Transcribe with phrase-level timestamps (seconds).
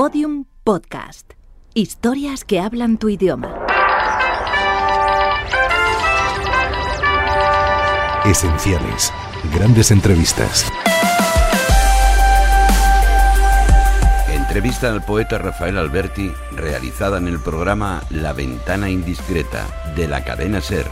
[0.00, 1.32] Podium Podcast.
[1.74, 3.66] Historias que hablan tu idioma.
[8.24, 9.12] Esenciales.
[9.52, 10.70] Grandes entrevistas.
[14.32, 20.60] Entrevista al poeta Rafael Alberti realizada en el programa La Ventana Indiscreta de la cadena
[20.60, 20.86] Ser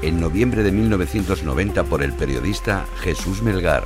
[0.00, 3.84] en noviembre de 1990 por el periodista Jesús Melgar.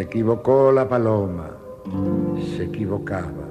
[0.00, 1.50] Se equivocó la paloma,
[2.56, 3.44] se equivocaba.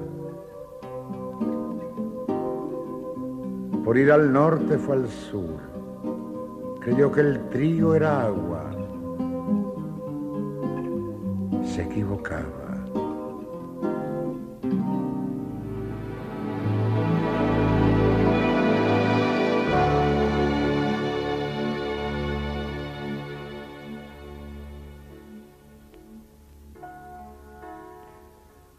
[3.84, 5.60] Por ir al norte fue al sur.
[6.80, 8.64] Creyó que el trigo era agua.
[11.62, 12.59] Se equivocaba.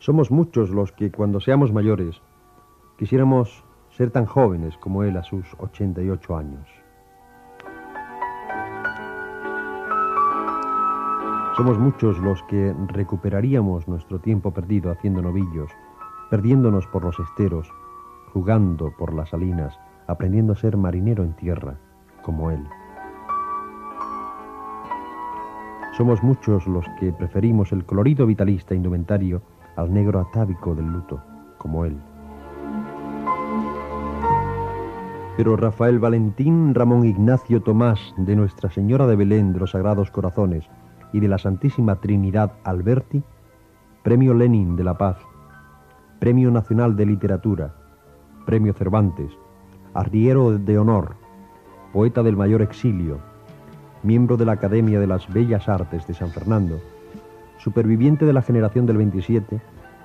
[0.01, 2.19] Somos muchos los que cuando seamos mayores
[2.97, 6.67] quisiéramos ser tan jóvenes como él a sus 88 años.
[11.55, 15.69] Somos muchos los que recuperaríamos nuestro tiempo perdido haciendo novillos,
[16.31, 17.71] perdiéndonos por los esteros,
[18.33, 21.77] jugando por las salinas, aprendiendo a ser marinero en tierra,
[22.23, 22.67] como él.
[25.95, 29.43] Somos muchos los que preferimos el colorido vitalista indumentario
[29.75, 31.21] al negro atávico del luto,
[31.57, 31.97] como él.
[35.37, 40.65] Pero Rafael Valentín Ramón Ignacio Tomás de Nuestra Señora de Belén de los Sagrados Corazones
[41.13, 43.23] y de la Santísima Trinidad Alberti,
[44.03, 45.17] Premio Lenin de la Paz,
[46.19, 47.73] Premio Nacional de Literatura,
[48.45, 49.31] Premio Cervantes,
[49.93, 51.15] Arriero de Honor,
[51.93, 53.19] poeta del mayor exilio,
[54.03, 56.79] miembro de la Academia de las Bellas Artes de San Fernando,
[57.63, 59.61] superviviente de la generación del 27,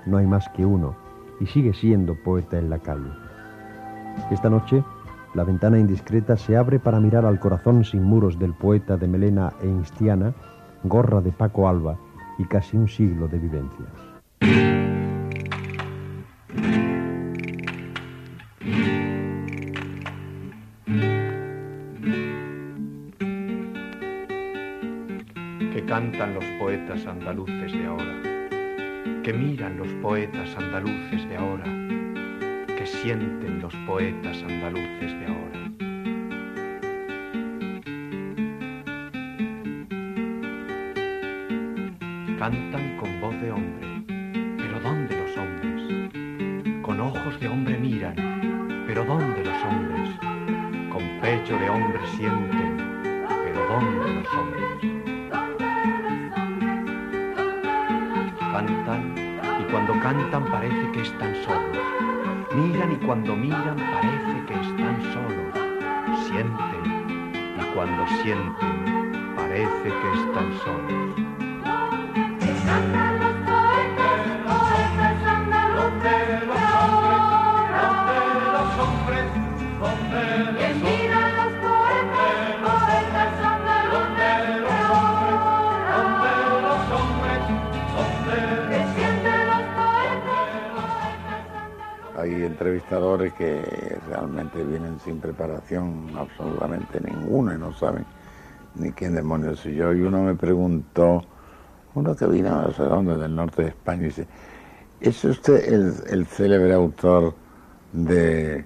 [0.06, 0.94] no hay más que uno,
[1.40, 3.10] y sigue siendo poeta en la calle.
[4.30, 4.84] Esta noche,
[5.34, 9.52] la ventana indiscreta se abre para mirar al corazón sin muros del poeta de melena
[9.62, 10.34] e instiana,
[10.84, 11.98] gorra de Paco Alba
[12.38, 15.05] y casi un siglo de vivencias.
[26.16, 28.22] Cantan los poetas andaluces de ahora,
[29.22, 31.64] que miran los poetas andaluces de ahora,
[32.74, 35.58] que sienten los poetas andaluces de ahora.
[42.38, 43.86] Cantan con voz de hombre,
[44.56, 46.82] pero ¿dónde los hombres?
[46.82, 50.08] Con ojos de hombre miran, pero ¿dónde los hombres?
[50.90, 52.78] Con pecho de hombre sienten,
[53.44, 54.95] pero ¿dónde los hombres?
[58.56, 59.12] Cantan
[59.60, 61.76] y cuando cantan parece que están solos.
[62.54, 65.52] Miran y cuando miran parece que están solos.
[66.26, 71.16] Sienten y cuando sienten parece que están solos.
[92.56, 98.06] Entrevistadores que realmente vienen sin preparación absolutamente ninguna y no saben
[98.76, 99.92] ni quién demonios soy yo.
[99.92, 101.22] Y uno me preguntó,
[101.94, 104.26] uno que vino no sé dónde, del norte de España, y dice,
[105.02, 107.34] ¿es usted el, el célebre autor
[107.92, 108.64] de,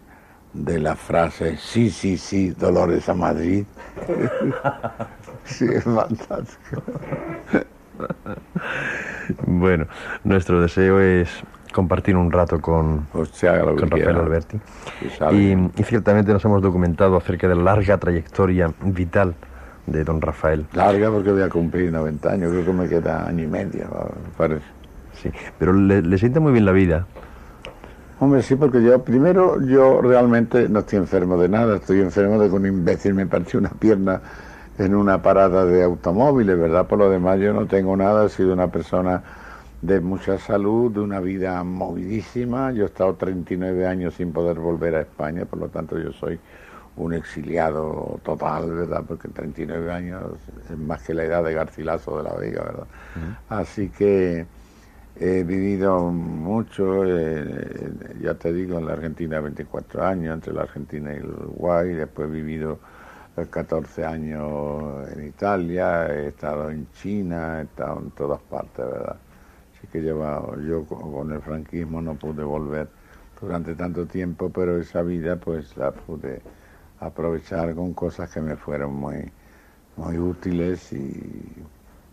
[0.52, 3.64] de la frase, sí, sí, sí, Dolores a Madrid?
[5.44, 6.82] sí, es fantástico.
[9.46, 9.86] Bueno,
[10.24, 11.28] nuestro deseo es
[11.72, 14.20] compartir un rato con, lo que con Rafael quiera.
[14.20, 14.60] Alberti.
[15.32, 15.52] Y.
[15.80, 19.34] Y, ciertamente nos hemos documentado acerca de la larga trayectoria vital
[19.86, 20.66] de don Rafael.
[20.72, 24.36] Larga porque voy a cumplir 90 años, creo que me queda año y medio, me
[24.36, 24.64] parece.
[25.14, 27.06] Sí, pero le, le sienta muy bien la vida.
[28.20, 32.50] Hombre, sí, porque yo, primero, yo realmente no estoy enfermo de nada, estoy enfermo de
[32.50, 34.20] que un imbécil me partió una pierna
[34.78, 36.86] en una parada de automóviles, ¿verdad?
[36.86, 39.22] Por lo demás, yo no tengo nada, he sido una persona
[39.82, 42.72] de mucha salud, de una vida movidísima.
[42.72, 46.38] Yo he estado 39 años sin poder volver a España, por lo tanto, yo soy
[46.96, 49.04] un exiliado total, ¿verdad?
[49.06, 50.22] Porque 39 años
[50.70, 52.86] es más que la edad de Garcilaso de la Vega, ¿verdad?
[53.48, 54.46] Así que
[55.16, 61.12] he vivido mucho, eh, ya te digo, en la Argentina 24 años, entre la Argentina
[61.14, 62.80] y el Uruguay, después he vivido
[63.50, 69.16] 14 años en Italia, he estado en China, he estado en todas partes, ¿verdad?
[69.92, 72.88] Que llevado, yo con el franquismo no pude volver
[73.40, 76.40] durante tanto tiempo, pero esa vida pues la pude
[77.00, 79.30] aprovechar con cosas que me fueron muy,
[79.96, 81.64] muy útiles y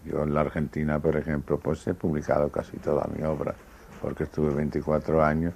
[0.06, 3.54] yo en la Argentina, por ejemplo, pues he publicado casi toda mi obra,
[4.02, 5.54] porque estuve 24 años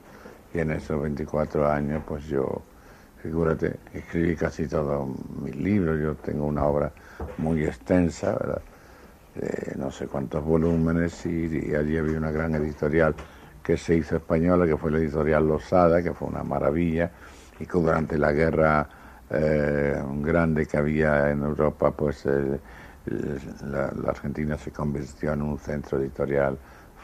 [0.53, 2.61] y en esos 24 años pues yo,
[3.23, 5.07] figúrate, escribí casi todos
[5.41, 6.91] mis libros, yo tengo una obra
[7.37, 8.61] muy extensa, ¿verdad?
[9.35, 13.15] De no sé cuántos volúmenes y, allí había una gran editorial
[13.63, 17.11] que se hizo española, que fue la editorial Losada, que fue una maravilla,
[17.59, 18.89] y que durante la guerra
[19.29, 22.59] eh, grande que había en Europa, pues eh,
[23.05, 26.57] la, Argentina se convirtió en un centro editorial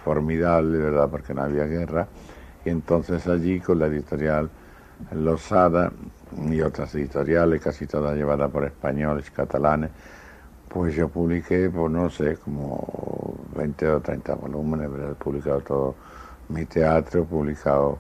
[0.04, 1.08] formidable, ¿verdad?
[1.10, 2.08] Porque no había guerra.
[2.66, 4.50] Y entonces allí con la editorial
[5.12, 5.92] Losada
[6.50, 9.92] y otras editoriales, casi todas llevadas por españoles, catalanes,
[10.70, 15.96] pues yo publiqué, pues no sé, como 20 o 30 volúmenes, he publicado todo
[16.50, 17.98] mi teatro, he publicado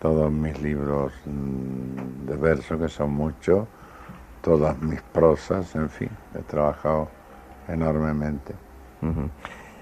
[0.00, 3.66] todos mis libros mm, de verso, que son muchos,
[4.42, 7.08] todas mis prosas, en fin, he trabajado
[7.68, 8.54] enormemente.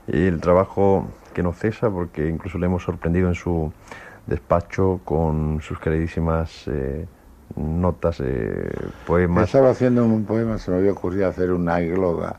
[0.06, 3.72] Y el trabajo que no cesa, porque incluso le hemos sorprendido en su
[4.26, 7.06] despacho con sus queridísimas eh,
[7.56, 8.70] notas, eh,
[9.06, 9.46] poemas.
[9.46, 12.36] Estaba haciendo un poema, se me había ocurrido hacer una égloga,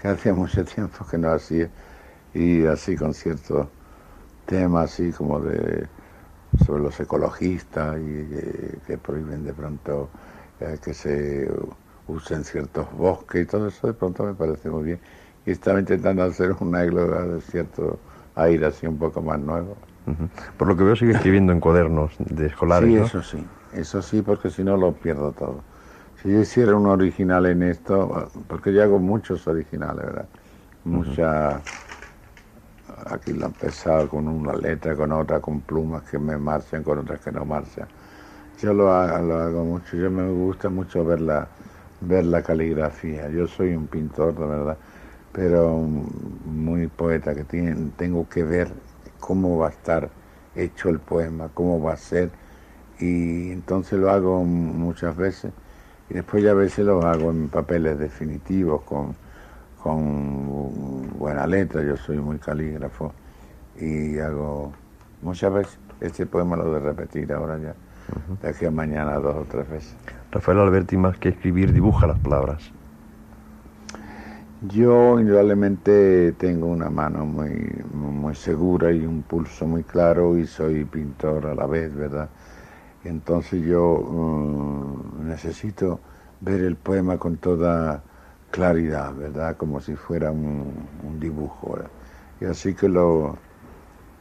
[0.00, 1.68] que hacía mucho tiempo que no hacía,
[2.34, 3.66] y así con ciertos
[4.46, 5.86] temas así como de
[6.66, 10.10] sobre los ecologistas y que prohíben de pronto
[10.60, 11.50] eh, que se
[12.06, 15.00] usen ciertos bosques y todo eso de pronto me parece muy bien.
[15.46, 17.98] Y estaba intentando hacer una égloga de cierto
[18.34, 19.76] aire así un poco más nuevo.
[20.56, 22.90] Por lo que veo sigue escribiendo en cuadernos de escolares.
[22.90, 25.62] Sí, eso sí, eso sí, porque si no lo pierdo todo.
[26.22, 30.28] Si yo hiciera un original en esto, porque yo hago muchos originales, ¿verdad?
[30.84, 31.60] Mucha...
[33.06, 36.98] Aquí lo he empezado con una letra, con otra, con plumas que me marchan, con
[36.98, 37.88] otras que no marchan.
[38.60, 41.48] Yo lo hago, lo hago mucho, yo me gusta mucho ver la,
[42.00, 43.28] ver la caligrafía.
[43.30, 44.78] Yo soy un pintor, de verdad,
[45.32, 47.44] pero muy poeta, que
[47.96, 48.68] tengo que ver
[49.18, 50.10] cómo va a estar
[50.54, 52.30] hecho el poema, cómo va a ser,
[53.02, 55.52] y entonces lo hago muchas veces,
[56.08, 59.16] y después ya a veces lo hago en papeles definitivos, con,
[59.82, 63.12] con buena letra, yo soy muy calígrafo,
[63.80, 64.72] y hago
[65.20, 67.74] muchas veces, este poema lo de repetir ahora ya,
[68.40, 69.96] de aquí a mañana dos o tres veces.
[70.30, 72.70] Rafael Alberti, más que escribir, dibuja las palabras.
[74.68, 80.84] Yo indudablemente tengo una mano muy, muy segura y un pulso muy claro y soy
[80.84, 82.28] pintor a la vez, ¿verdad?
[83.08, 86.00] Entonces yo mm, necesito
[86.40, 88.02] ver el poema con toda
[88.50, 89.56] claridad, ¿verdad?
[89.56, 91.78] Como si fuera un, dibujo.
[92.40, 93.36] Y así que lo,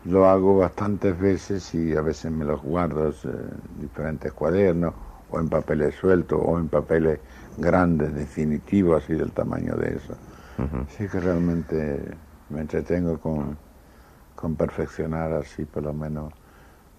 [0.05, 4.93] lo hago bastantes veces y a veces me los guardo en diferentes cuadernos
[5.29, 7.19] o en papeles sueltos o en papeles
[7.57, 10.15] grandes, definitivos, así del tamaño de eso.
[10.87, 11.99] Así que realmente
[12.49, 13.57] me entretengo con,
[14.35, 16.31] con perfeccionar así por lo menos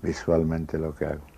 [0.03, 1.32] visualmente lo que hago.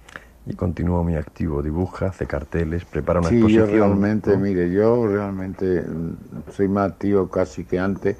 [0.46, 3.66] Y continúa muy activo, dibuja, hace carteles, prepara una sí, exposición.
[3.66, 8.16] yo realmente, mire, yo realmente mm, soy más activo casi que antes,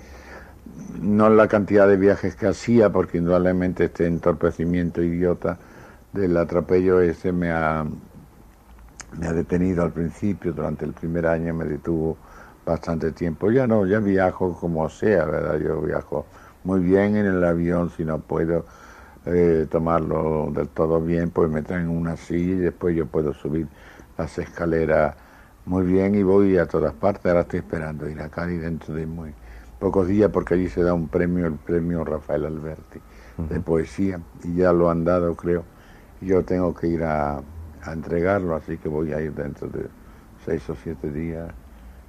[1.00, 5.58] no en la cantidad de viajes que hacía, porque indudablemente este entorpecimiento idiota
[6.12, 7.84] del atropello ese me ha,
[9.18, 12.16] me ha detenido al principio, durante el primer año me detuvo
[12.64, 13.50] bastante tiempo.
[13.50, 15.58] Ya no, ya viajo como sea, ¿verdad?
[15.58, 16.26] Yo viajo
[16.64, 18.64] muy bien en el avión, si no puedo
[19.26, 23.68] eh, tomarlo del todo bien, pues me traen una silla y después yo puedo subir
[24.16, 25.16] las escaleras
[25.64, 27.26] muy bien y voy a todas partes.
[27.26, 29.34] Ahora estoy esperando ir a Cali dentro de muy
[29.78, 33.02] pocos días porque allí se da un premio, el premio Rafael Alberti
[33.48, 35.68] de poesía y ya lo han dado creo.
[36.20, 37.38] Yo tengo que ir a,
[37.80, 39.92] a entregarlo, así que voy a ir dentro de
[40.36, 41.54] seis o siete días.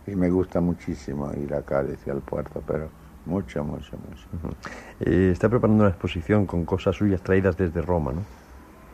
[0.05, 2.93] Y me gusta muchísimo ir a Cádiz y al puerto, pero
[3.25, 3.97] mucho, mucho.
[4.99, 8.21] Eh, está preparando una exposición con cosas suyas traídas desde Roma, ¿no?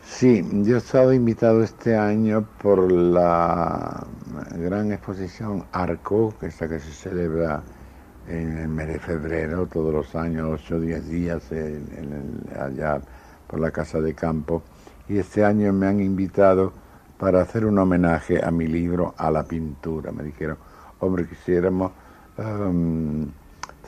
[0.04, 4.06] Sí, yo he estado invitado este año por la
[4.56, 7.62] gran exposición Arco, que que se celebra
[8.28, 11.44] en el mes de febrero, todos los años, 8 o 10 días
[12.60, 13.02] allá
[13.48, 14.64] por la Casa de Campo
[15.08, 16.72] y este año me han invitado
[17.18, 20.12] para hacer un homenaje a mi libro, a la pintura.
[20.12, 20.58] Me dijeron,
[21.00, 21.92] hombre, quisiéramos
[22.38, 23.30] um,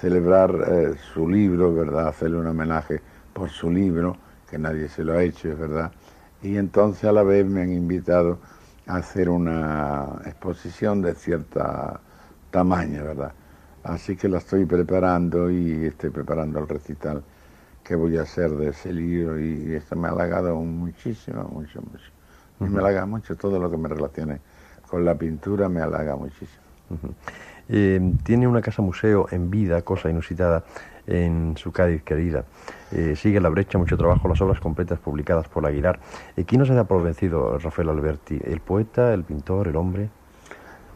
[0.03, 2.09] celebrar eh, su libro, ¿verdad?
[2.09, 2.99] Hacerle un homenaje
[3.31, 4.17] por su libro,
[4.49, 5.93] que nadie se lo ha hecho, es verdad.
[6.41, 8.39] Y entonces a la vez me han invitado
[8.85, 12.01] hacer una exposición de cierta
[12.51, 13.31] tamaño, ¿verdad?
[13.81, 17.23] Así que la estoy preparando y estoy preparando el recital
[17.81, 22.11] que voy a hacer de ese libro y esto me ha halagado muchísimo, mucho, mucho.
[22.59, 24.41] Me halaga mucho todo lo que me relacione
[24.89, 26.61] con la pintura, me halaga muchísimo.
[27.69, 30.63] Eh, tiene una casa museo en vida, cosa inusitada,
[31.07, 32.45] en su Cádiz querida.
[32.91, 35.99] Eh, sigue la brecha, mucho trabajo, las obras completas publicadas por Aguilar.
[36.37, 38.39] Eh, ¿Quién no se da por vencido, Rafael Alberti?
[38.43, 40.09] ¿El poeta, el pintor, el hombre?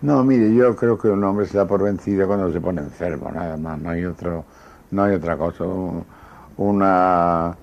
[0.02, 3.32] No, mire, yo creo que un hombre se da por vencido cuando se pone enfermo,
[3.32, 4.46] nada más, no hay otro,
[4.92, 5.66] no hay otra cosa.
[6.58, 7.56] Una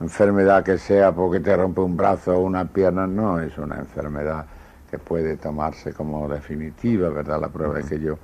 [0.00, 4.46] enfermedad que sea porque te rompe un brazo o una pierna, no es una enfermedad
[4.90, 7.40] que puede tomarse como definitiva, ¿verdad?
[7.40, 8.18] La prueba es que yo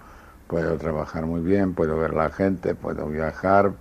[0.49, 3.73] puedo trabajar muy bien, puedo ver la gente, puedo viajar.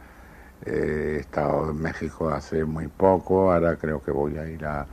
[0.65, 4.85] Eh, he estado en México hace muy poco, ahora creo que voy a ir a,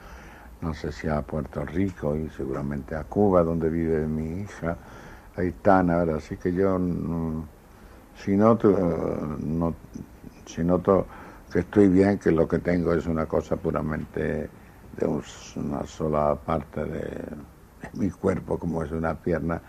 [0.61, 4.76] no sé si a Puerto Rico y seguramente a Cuba, donde vive mi hija,
[5.37, 6.16] Aitana, ¿verdad?
[6.16, 6.78] Así que yo,
[8.25, 8.71] si noto,
[9.40, 9.75] no,
[10.47, 11.07] si noto
[11.52, 14.49] que estoy bien, que lo que tengo es una cosa puramente
[14.97, 15.07] de
[15.57, 17.11] una sola parte de
[17.95, 19.61] mi cuerpo, como es una pierna,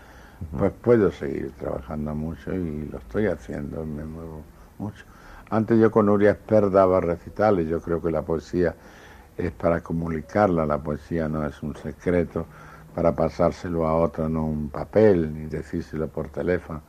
[0.58, 4.42] pues puedo seguir trabajando mucho y lo estoy haciendo, me muevo
[4.78, 5.04] mucho.
[5.50, 8.74] Antes yo con Nuria Esper daba recitales, yo creo que la poesía
[9.36, 12.46] es para comunicarla, la poesía no es un secreto
[12.94, 16.82] para pasárselo a otro, no un papel, ni decírselo por teléfono.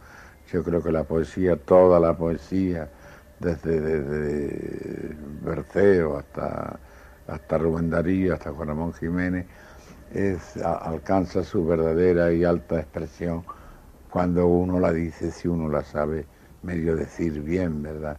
[0.52, 2.90] Yo creo que la poesía, toda la poesía,
[3.40, 6.80] desde, desde Berceo hasta,
[7.28, 9.46] hasta Rubén Darío, hasta Juan Ramón Jiménez,
[10.18, 13.44] es, alcanza su verdadera y alta expresión
[14.10, 16.26] cuando uno la dice, si uno la sabe
[16.64, 18.18] medio decir bien, ¿verdad?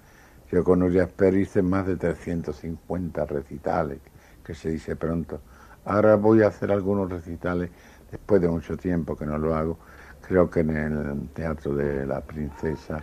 [0.52, 3.99] Yo con Urias hice más de 350 recitales,
[4.45, 5.40] que se dice pronto.
[5.85, 7.71] Ahora voy a hacer algunos recitales,
[8.11, 9.78] después de mucho tiempo que no lo hago,
[10.26, 13.02] creo que en el Teatro de la Princesa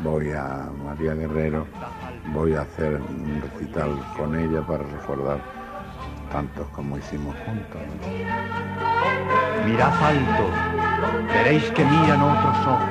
[0.00, 1.66] voy a María Guerrero,
[2.34, 5.63] voy a hacer un recital con ella para recordar
[6.34, 7.80] tantos como hicimos juntos.
[9.64, 10.50] Mirad alto,
[11.28, 12.88] veréis que miran otros ojos.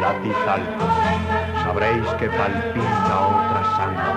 [0.00, 0.86] Látiz alto,
[1.62, 4.12] sabréis que palpita otra sangre.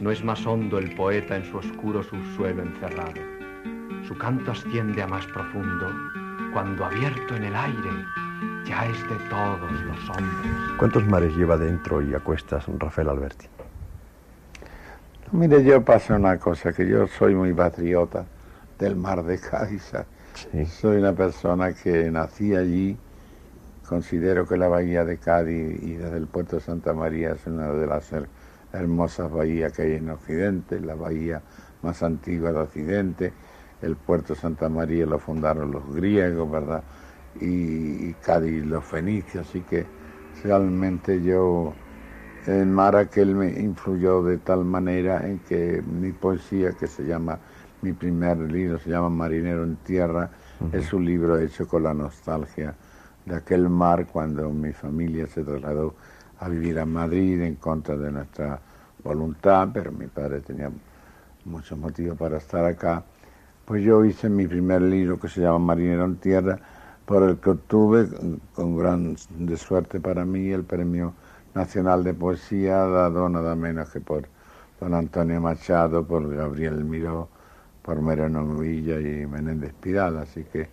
[0.00, 3.22] No es más hondo el poeta en su oscuro subsuelo encerrado.
[4.08, 5.92] Su canto asciende a más profundo
[6.52, 8.23] cuando abierto en el aire
[8.66, 10.52] ya es de todos los hombres.
[10.78, 13.46] ¿Cuántos mares lleva dentro y a cuestas Rafael Alberti?
[15.32, 18.24] Mire, yo paso una cosa, que yo soy muy patriota
[18.78, 19.92] del mar de Cádiz.
[20.68, 22.96] Soy una persona que nací allí,
[23.88, 27.70] considero que la bahía de Cádiz y desde el puerto de Santa María es una
[27.70, 28.10] de las
[28.72, 31.42] hermosas bahías que hay en Occidente, la bahía
[31.82, 33.32] más antigua de Occidente.
[33.82, 36.82] El puerto de Santa María lo fundaron los griegos, ¿verdad?
[37.40, 39.86] Y, Cádiz, los fenicios, así que
[40.42, 41.74] realmente yo,
[42.46, 47.38] en mar aquel me influyó de tal manera en que mi poesía, que se llama,
[47.82, 50.30] mi primer libro se llama Marinero en Tierra,
[50.72, 52.74] es un libro hecho con la nostalgia
[53.26, 55.94] de aquel mar cuando mi familia se trasladó
[56.40, 58.60] a vivir a Madrid en contra de nuestra
[59.02, 60.70] voluntad, pero mi padre tenía
[61.44, 63.02] muchos motivos para estar acá.
[63.64, 66.58] Pues yo hice mi primer libro que se llama Marinero en Tierra,
[67.06, 68.08] por el que obtuve,
[68.54, 71.14] con gran de suerte para mí, el Premio
[71.54, 74.26] Nacional de Poesía, dado nada menos que por
[74.80, 77.28] don Antonio Machado, por Gabriel Miró,
[77.82, 80.18] por Mereno Villa y Menéndez Pidal.
[80.18, 80.68] Así que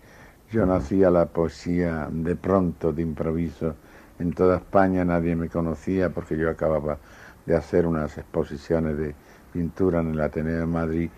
[0.52, 3.76] yo nací a la poesía de pronto, de improviso.
[4.20, 6.98] En toda España nadie me conocía porque yo acababa
[7.46, 9.16] de hacer unas exposiciones de
[9.52, 11.10] pintura en el Ateneo de Madrid,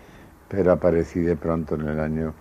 [0.48, 2.34] pero aparecí de pronto en el año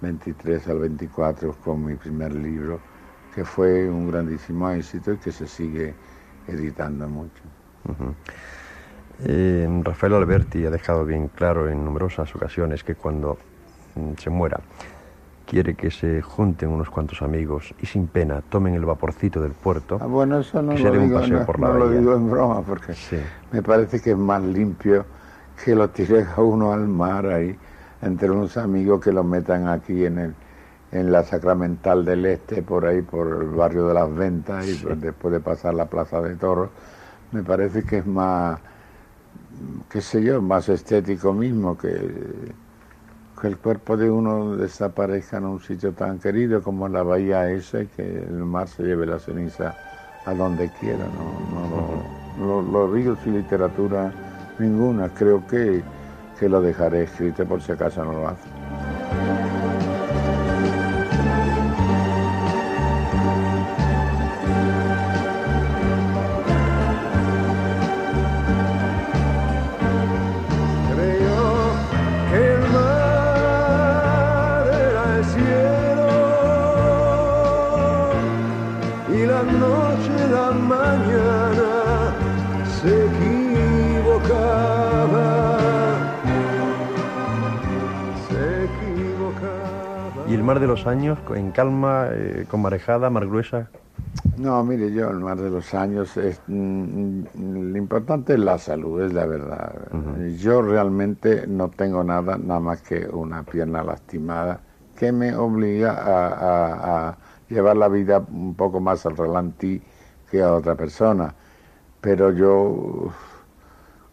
[0.00, 2.80] 23 al 24 con mi primer libro,
[3.34, 5.94] que fue un grandísimo éxito y que se sigue
[6.46, 7.42] editando mucho.
[9.24, 13.38] Eh, Rafael Alberti ha dejado bien claro en numerosas ocasiones que cuando
[13.94, 14.60] mm, se muera
[15.50, 19.98] quiere que se junten unos cuantos amigos y sin pena tomen el vaporcito del puerto.
[20.00, 21.20] Ah, bueno, eso no, lo digo,
[21.58, 22.94] no, lo digo, en broma porque
[23.50, 25.04] me parece que es más limpio
[25.64, 27.58] que lo tire a uno al mar ahí
[28.02, 30.34] entre unos amigos que los metan aquí en el
[30.92, 35.32] en la Sacramental del Este, por ahí, por el barrio de las Ventas, y después
[35.32, 36.70] de pasar la Plaza de Toros,
[37.32, 38.58] me parece que es más,
[39.88, 41.90] qué sé yo, más estético mismo, que,
[43.40, 47.82] que el cuerpo de uno desaparezca en un sitio tan querido como la bahía esa
[47.82, 49.76] y que el mar se lleve la ceniza
[50.26, 51.60] a donde quiera, no,
[52.38, 54.12] no Los, los ríos y literatura,
[54.58, 55.08] ninguna.
[55.10, 55.82] Creo que,
[56.40, 58.59] que lo dejaré escrito por si acaso no lo hace.
[90.50, 93.70] Mar de los años, en calma, eh, con marejada, mar gruesa?
[94.36, 98.58] No, mire, yo el mar de los años, es, mm, mm, lo importante es la
[98.58, 99.72] salud, es la verdad.
[100.38, 104.60] Yo realmente no tengo nada, nada más que una pierna lastimada
[104.96, 109.82] que me obliga a, a- a llevar la vida un poco más al relantí
[110.30, 111.34] que a otra persona.
[112.00, 113.10] Pero yo,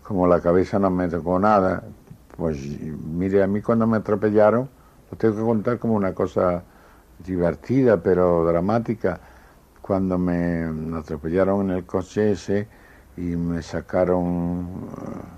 [0.03, 1.83] como la cabeza no me tocó nada,
[2.37, 4.69] pues mire, a mí cuando me atropellaron,
[5.11, 6.63] lo tengo que contar como una cosa
[7.25, 9.19] divertida, pero dramática
[9.81, 10.65] cuando me
[10.97, 12.67] atropellaron en el coche ese
[13.15, 14.67] y me sacaron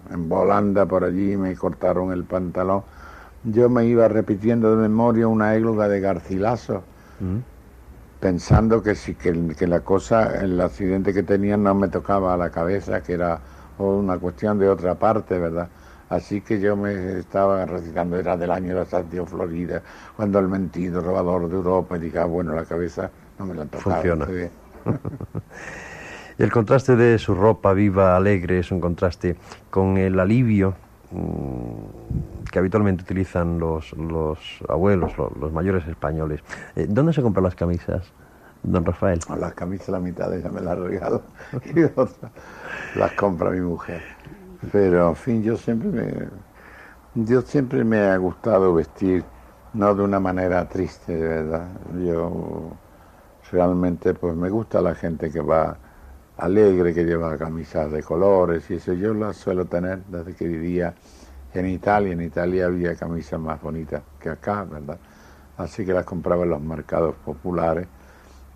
[0.09, 2.83] eh, en volanda por allí y me cortaron el pantalón,
[3.43, 6.83] yo me iba repitiendo de memoria una égloga de Garcilaso,
[8.19, 12.49] pensando que sí, que la cosa, el accidente que tenía no me tocaba a la
[12.49, 13.39] cabeza, que era
[13.77, 15.69] una cuestión de otra parte, ¿verdad?
[16.09, 19.83] Así que yo me estaba recitando, era del año de la Santiago Florida,
[20.15, 23.65] cuando el mentido robador de Europa, y dije, ah, bueno, la cabeza no me la
[23.65, 23.95] tocaba.
[23.95, 24.25] Funciona.
[24.25, 24.51] bien.
[26.37, 29.35] El contraste de su ropa viva, alegre, es un contraste
[29.69, 30.73] con el alivio
[31.11, 34.39] mm, que habitualmente utilizan los, los
[34.69, 36.41] abuelos, lo- los, mayores españoles.
[36.75, 38.13] Eh, ¿Dónde se compran las camisas,
[38.63, 39.19] don Rafael?
[39.37, 41.23] Las camisas la mitad de ella me las regalo
[41.65, 41.81] y
[42.99, 44.01] las compra mi mujer.
[44.71, 46.27] Pero en fin, yo siempre me,
[47.15, 49.23] yo siempre me ha gustado vestir,
[49.74, 51.67] no de una manera triste, de verdad.
[52.05, 52.72] Yo
[53.51, 55.77] realmente pues me gusta la gente que va
[56.37, 58.93] alegre, que lleva camisas de colores y eso.
[58.93, 60.93] Yo las suelo tener desde que vivía
[61.53, 62.13] en Italia.
[62.13, 64.98] En Italia había camisas más bonitas que acá, ¿verdad?
[65.57, 67.87] Así que las compraba en los mercados populares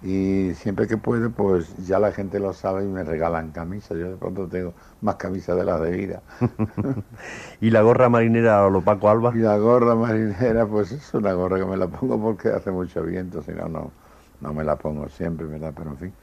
[0.04, 3.98] y siempre que puedo, pues ya la gente lo sabe y me regalan camisas.
[3.98, 6.24] Yo de pronto tengo más camisas de las de vida.
[7.62, 9.34] ¿Y la gorra marinera o lo Paco Alba?
[9.34, 13.04] y la gorra marinera, pues es una gorra que me la pongo porque hace mucho
[13.04, 13.92] viento, si no, no,
[14.42, 15.74] no me la pongo siempre, ¿verdad?
[15.76, 16.14] Pero en fin.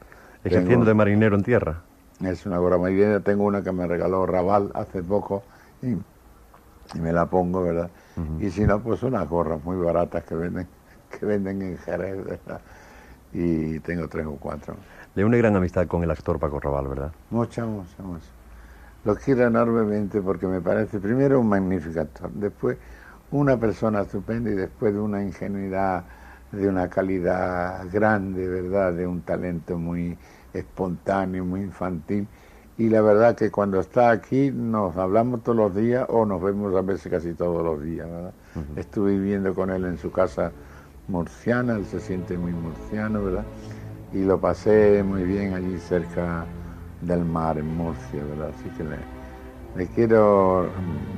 [0.43, 1.83] Ejerciendo tengo- de marinero en tierra.
[2.21, 5.43] Es una gorra marinera, tengo una que me regaló Raval hace poco
[5.81, 5.95] y,
[6.93, 7.91] y me la pongo, ¿verdad?
[8.39, 10.67] Y si no, pues unas gorras muy baratas que venden,
[11.09, 12.61] que venden en Jerez, ¿verdad?
[13.33, 14.75] Y tengo tres o cuatro.
[15.15, 17.11] De una gran amistad con el actor Paco Raval, ¿verdad?
[17.29, 18.27] Mucha, mucha, mucha.
[19.03, 22.77] Lo quiero enormemente porque me parece, primero, un magnífico actor, después,
[23.31, 26.03] una persona estupenda y después de una ingenuidad,
[26.51, 28.93] de una calidad grande, ¿verdad?
[28.93, 30.17] De un talento muy
[30.53, 32.27] espontáneo, muy infantil.
[32.77, 36.75] Y la verdad que cuando está aquí nos hablamos todos los días o nos vemos
[36.75, 38.33] a veces casi todos los días, ¿verdad?
[38.75, 40.51] Estuve viviendo con él en su casa
[41.07, 43.45] murciana, él se siente muy murciano, ¿verdad?
[44.13, 46.45] Y lo pasé muy bien allí cerca
[47.01, 48.49] del mar en Murcia, ¿verdad?
[48.49, 48.97] Así que le,
[49.75, 50.69] le quiero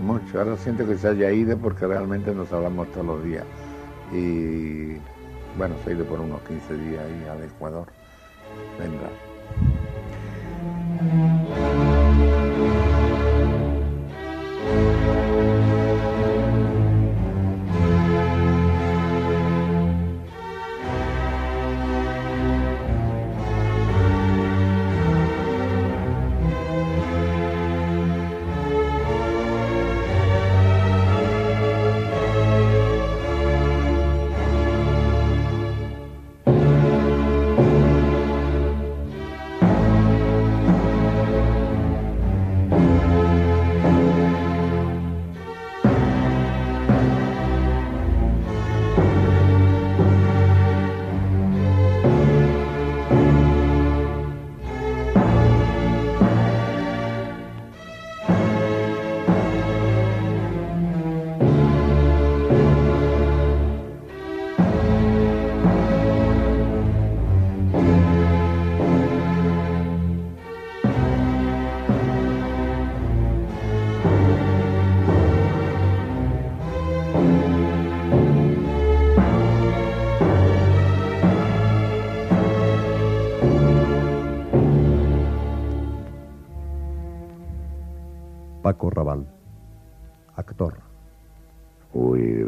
[0.02, 0.39] mucho.
[0.39, 3.46] Ahora siento que se haya ido porque realmente nos hablamos todos los días.
[4.12, 4.98] Y
[5.58, 7.88] bueno, se ha ido por unos 15 días ahí al Ecuador.
[8.80, 9.10] Vendrá.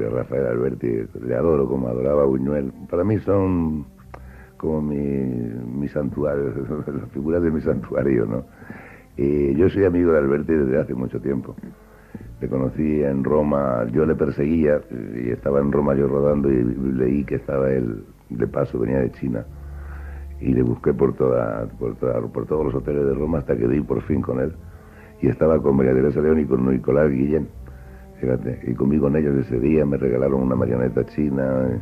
[0.10, 2.72] Rafael Alberti, le adoro como adoraba a Buñuel.
[2.90, 3.86] Para mí son
[4.58, 6.46] como mi, santuario,
[6.88, 8.44] las figuras de mi santuario, ¿no?
[9.18, 11.56] Yo soy amigo de Alberti desde hace mucho tiempo.
[12.42, 14.82] Le conocí en Roma, yo le perseguía
[15.16, 19.12] y estaba en Roma yo rodando y leí que estaba él de paso, venía de
[19.12, 19.46] China.
[20.42, 23.68] Y le busqué por, toda, por, toda- por todos los hoteles de Roma hasta que
[23.70, 24.52] di por fin con él.
[25.22, 27.48] Y estaba con María Teresa León y con Nicolás Guillén.
[28.20, 31.68] Fíjate, y comí con ellos ese día, me regalaron una marioneta china.
[31.70, 31.80] eh,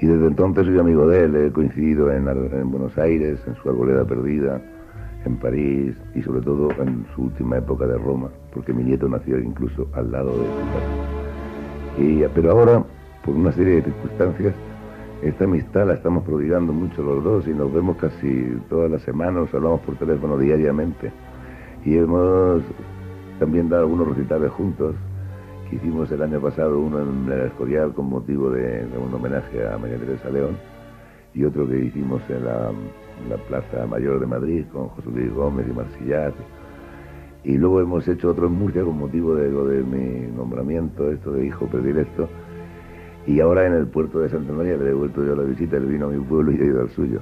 [0.00, 3.68] Y desde entonces soy amigo de él, he coincidido en, en Buenos Aires, en su
[3.68, 4.60] arboleda perdida,
[5.24, 9.38] en París y sobre todo en su última época de Roma, porque mi nieto nació
[9.38, 11.98] incluso al lado de su casa.
[11.98, 12.84] Y, pero ahora,
[13.24, 14.54] por una serie de circunstancias,
[15.22, 19.34] esta amistad la estamos prodigando mucho los dos y nos vemos casi todas las semanas,
[19.34, 21.12] nos hablamos por teléfono diariamente.
[21.84, 22.62] Y hemos
[23.38, 24.94] también dado algunos recitales juntos,
[25.72, 29.98] hicimos el año pasado, uno en el Escorial con motivo de, un homenaje a María
[29.98, 30.56] Teresa León,
[31.34, 32.72] y otro que hicimos en la,
[33.48, 36.34] Plaza Mayor de Madrid con José Luis Gómez y Marsillat.
[37.44, 41.66] Y luego hemos hecho otro en Murcia con motivo de mi nombramiento, esto de hijo
[41.66, 42.28] predilecto.
[43.26, 45.86] Y ahora en el puerto de Santa María le he devuelto yo la visita, él
[45.86, 47.20] vino a mi pueblo y he ido al suyo.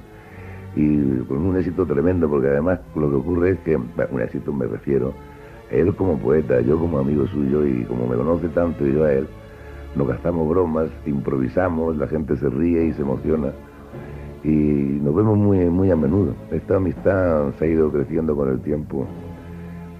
[0.75, 4.51] Y con un éxito tremendo, porque además lo que ocurre es que, bueno, un éxito
[4.51, 5.13] me refiero,
[5.73, 9.13] él como poeta, yo como amigo suyo y como me conoce tanto y yo a
[9.13, 9.27] él,
[9.95, 13.51] nos gastamos bromas, improvisamos, la gente se ríe y se emociona
[14.43, 16.33] y nos vemos muy, muy a menudo.
[16.51, 19.07] Esta amistad se ha ido creciendo con el tiempo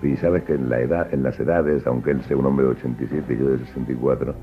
[0.02, 3.38] y sabes que en, en las edades, aunque él sea un hombre de 87 y
[3.38, 4.36] yo de 64,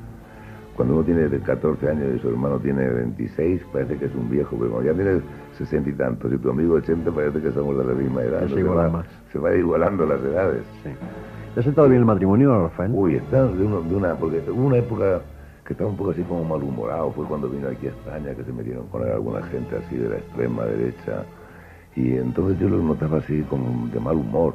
[0.81, 4.31] cuando uno tiene de 14 años y su hermano tiene 26, parece que es un
[4.31, 5.21] viejo, pero cuando ya tienes
[5.59, 8.49] 60 y tantos y tu amigo 80, parece que somos de la misma edad.
[8.49, 9.05] Se va, más.
[9.31, 10.63] se va igualando las edades.
[10.83, 10.89] Sí.
[11.55, 12.93] ¿Le ha sentado bien el matrimonio, Rafael?
[12.95, 15.21] Uy, está de, uno- de una, porque hubo una época
[15.67, 18.51] que estaba un poco así como malhumorado, fue cuando vino aquí a España, que se
[18.53, 21.25] metieron con él alguna gente así de la extrema derecha,
[21.95, 24.55] y entonces yo lo notaba así como de mal humor,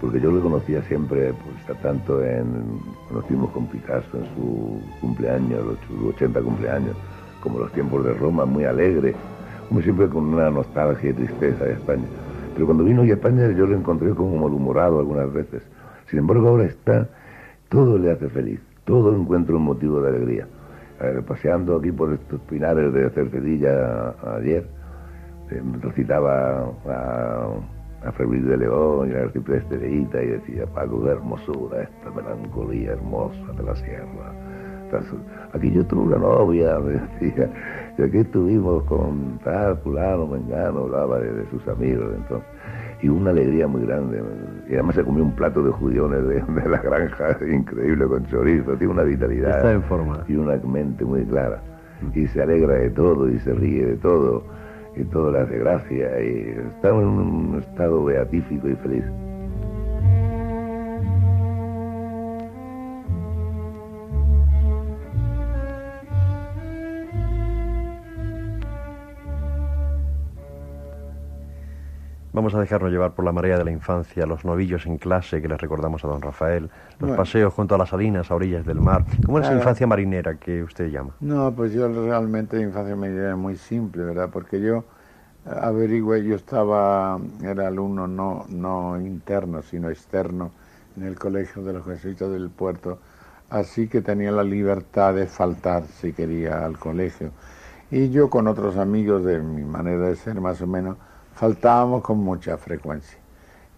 [0.00, 2.80] porque yo lo conocía siempre, pues a tanto en,
[3.18, 6.96] estuvimos con Picasso en su cumpleaños, sus 80 cumpleaños,
[7.42, 9.14] como los tiempos de Roma, muy alegre,
[9.68, 12.04] como siempre con una nostalgia y tristeza de España.
[12.54, 15.62] Pero cuando vino a España yo lo encontré como malhumorado algunas veces.
[16.08, 17.08] Sin embargo, ahora está,
[17.68, 20.46] todo le hace feliz, todo encuentra un motivo de alegría.
[21.26, 24.66] Paseando aquí por estos pinares de Cercedilla ayer,
[25.50, 27.48] eh, recitaba a,
[28.04, 32.10] a Febris de León y a Arcipreste de Ita y decía, Paco, qué hermosura, esta
[32.10, 34.32] melancolía hermosa de la sierra.
[34.84, 35.14] Entonces,
[35.52, 37.50] Aquí yo tuve una novia, me decía,
[37.98, 42.48] y aquí estuvimos con tal, fulano, mengano, hablaba de, de sus amigos, entonces,
[43.02, 44.22] y una alegría muy grande.
[44.68, 48.76] Y además se comió un plato de judiones de, de la granja, increíble, con chorizo,
[48.76, 50.24] tiene una vitalidad Está en forma.
[50.28, 51.60] y una mente muy clara.
[52.14, 54.44] Y se alegra de todo y se ríe de todo
[54.96, 59.04] y todo le hace gracia y está en un estado beatífico y feliz.
[72.40, 75.48] Vamos a dejarnos llevar por la marea de la infancia, los novillos en clase que
[75.48, 77.16] les recordamos a don Rafael, los Bueno.
[77.18, 79.04] paseos junto a las salinas, a orillas del mar.
[79.24, 79.60] ¿Cómo era esa Claro.
[79.60, 81.16] infancia marinera que usted llama?
[81.20, 84.30] No, pues yo realmente mi infancia me era muy simple, ¿verdad?
[84.32, 84.78] Porque yo
[85.46, 90.52] eh, averigüé, yo estaba, era alumno no, no interno, sino externo
[90.96, 93.00] en el Colegio de los Jesuitas del Puerto,
[93.50, 97.32] así que tenía la libertad de faltar si quería al colegio.
[97.90, 100.96] Y yo con otros amigos de mi manera de ser más o menos,
[101.40, 103.18] faltábamos con mucha frecuencia.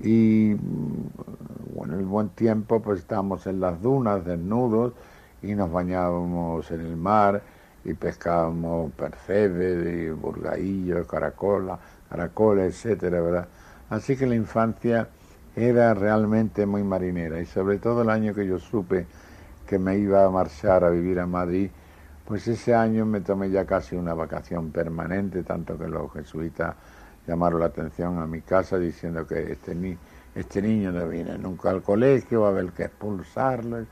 [0.01, 4.95] Y mm, bueno, el buen tiempo pues estábamos en las dunas desnudos
[5.43, 7.41] y nos bañábamos en el mar
[7.85, 11.79] y pescábamos percebes burgaillos, caracola,
[12.11, 13.49] caracoles, etcétera, ¿verdad?
[13.91, 15.09] Así que la infancia
[15.55, 19.07] era realmente muy marinera y sobre todo el año que yo supe
[19.69, 21.71] que me iba a marchar a vivir a Madrid,
[22.27, 26.75] pues ese año me tomé ya casi una vacación permanente, tanto que los jesuitas
[27.27, 29.97] llamaron la atención a mi casa diciendo que este, ni,
[30.35, 33.87] este niño no viene nunca al colegio, va a haber que expulsarlo.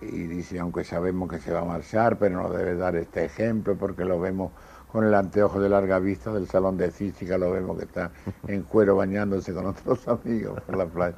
[0.00, 3.76] Y dice, aunque sabemos que se va a marchar, pero no debe dar este ejemplo
[3.76, 4.52] porque lo vemos
[4.92, 8.12] con el anteojo de larga vista del salón de física, lo vemos que está
[8.46, 11.16] en cuero bañándose con otros amigos por la playa.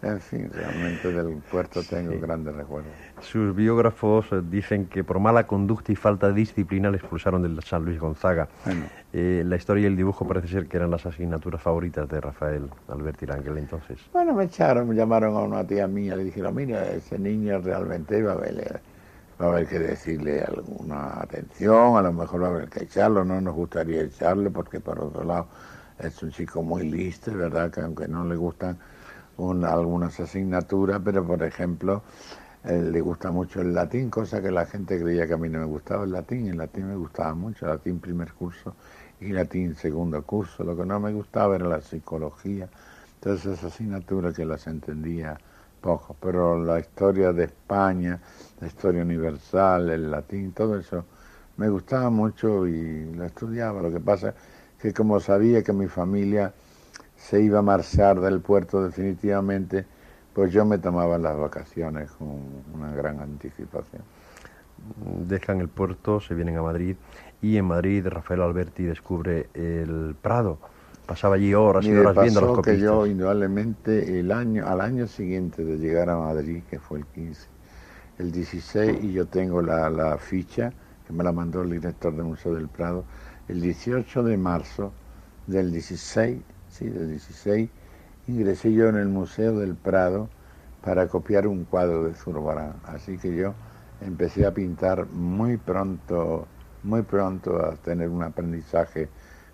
[0.00, 2.18] En fin, realmente del puerto tengo Sí.
[2.20, 2.92] grandes recuerdos.
[3.20, 7.60] Sus biógrafos eh, dicen que por mala conducta y falta de disciplina le expulsaron del
[7.64, 8.48] San Luis Gonzaga.
[8.64, 12.20] Bueno, Eh, la historia y el dibujo parece ser que eran las asignaturas favoritas de
[12.20, 13.98] Rafael Alberti en aquel entonces.
[14.12, 18.22] Bueno, me echaron, me llamaron a una tía mía, le dijeron, mira, ese niño realmente
[18.22, 18.80] va a haber,
[19.40, 23.24] va a haber que decirle alguna atención, a lo mejor va a haber que echarlo,
[23.24, 25.48] no nos gustaría echarle, porque por otro lado
[25.98, 27.70] es un chico muy listo, ¿verdad?
[27.70, 28.76] Que aunque no le gustan
[29.38, 32.02] un- algunas asignaturas, pero por ejemplo,
[32.64, 35.60] eh, le gusta mucho el latín, cosa que la gente creía que a mí no
[35.60, 38.74] me gustaba el latín, el latín me gustaba mucho, el latín primer curso
[39.20, 42.68] y latín segundo curso, lo que no me gustaba era la psicología,
[43.20, 45.38] todas esas asignaturas que las entendía
[45.80, 48.20] poco, pero la historia de España,
[48.60, 51.04] la historia universal, el latín, todo eso
[51.56, 53.82] me gustaba mucho y lo estudiaba.
[53.82, 54.34] Lo que pasa
[54.80, 56.52] que como sabía que mi familia
[57.18, 59.84] se iba a marchar del puerto definitivamente,
[60.32, 62.38] pues yo me tomaba las vacaciones con
[62.72, 64.02] una gran anticipación.
[65.26, 66.96] Dejan el puerto, se vienen a Madrid
[67.42, 70.58] y en Madrid Rafael Alberti descubre el Prado.
[71.06, 72.82] Pasaba allí horas y horas viendo los pasó que copistas.
[72.82, 77.48] yo indudablemente el año, al año siguiente de llegar a Madrid, que fue el 15,
[78.18, 80.72] el 16, y yo tengo la, la ficha,
[81.06, 83.04] que me la mandó el director del Museo del Prado,
[83.48, 84.92] el 18 de marzo
[85.46, 86.42] del 16,
[86.86, 87.68] del 16,
[88.28, 90.28] ingresé yo en el Museo del Prado
[90.82, 92.74] para copiar un cuadro de Zurbarán.
[92.84, 93.54] Así que yo
[94.00, 96.46] empecé a pintar muy pronto,
[96.84, 99.08] muy pronto a tener un aprendizaje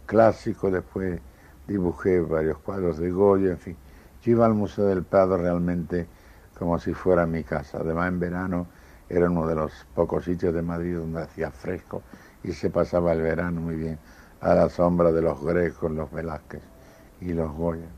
[0.06, 1.20] clásico, después
[1.66, 3.76] dibujé varios cuadros de Goya, en fin.
[4.22, 6.06] Yo iba al Museo del Prado realmente
[6.58, 7.78] como si fuera mi casa.
[7.80, 8.66] Además, en verano
[9.08, 12.02] era uno de los pocos sitios de Madrid donde hacía fresco
[12.42, 13.98] y se pasaba el verano muy bien
[14.40, 16.73] a la sombra de los Grecos, los Velázquez
[17.20, 17.88] y los Goya.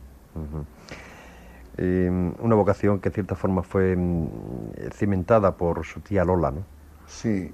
[1.78, 6.62] Eh, una vocación que en cierta forma fue mm, cimentada por su tía Lola, ¿no?
[7.06, 7.52] Sí,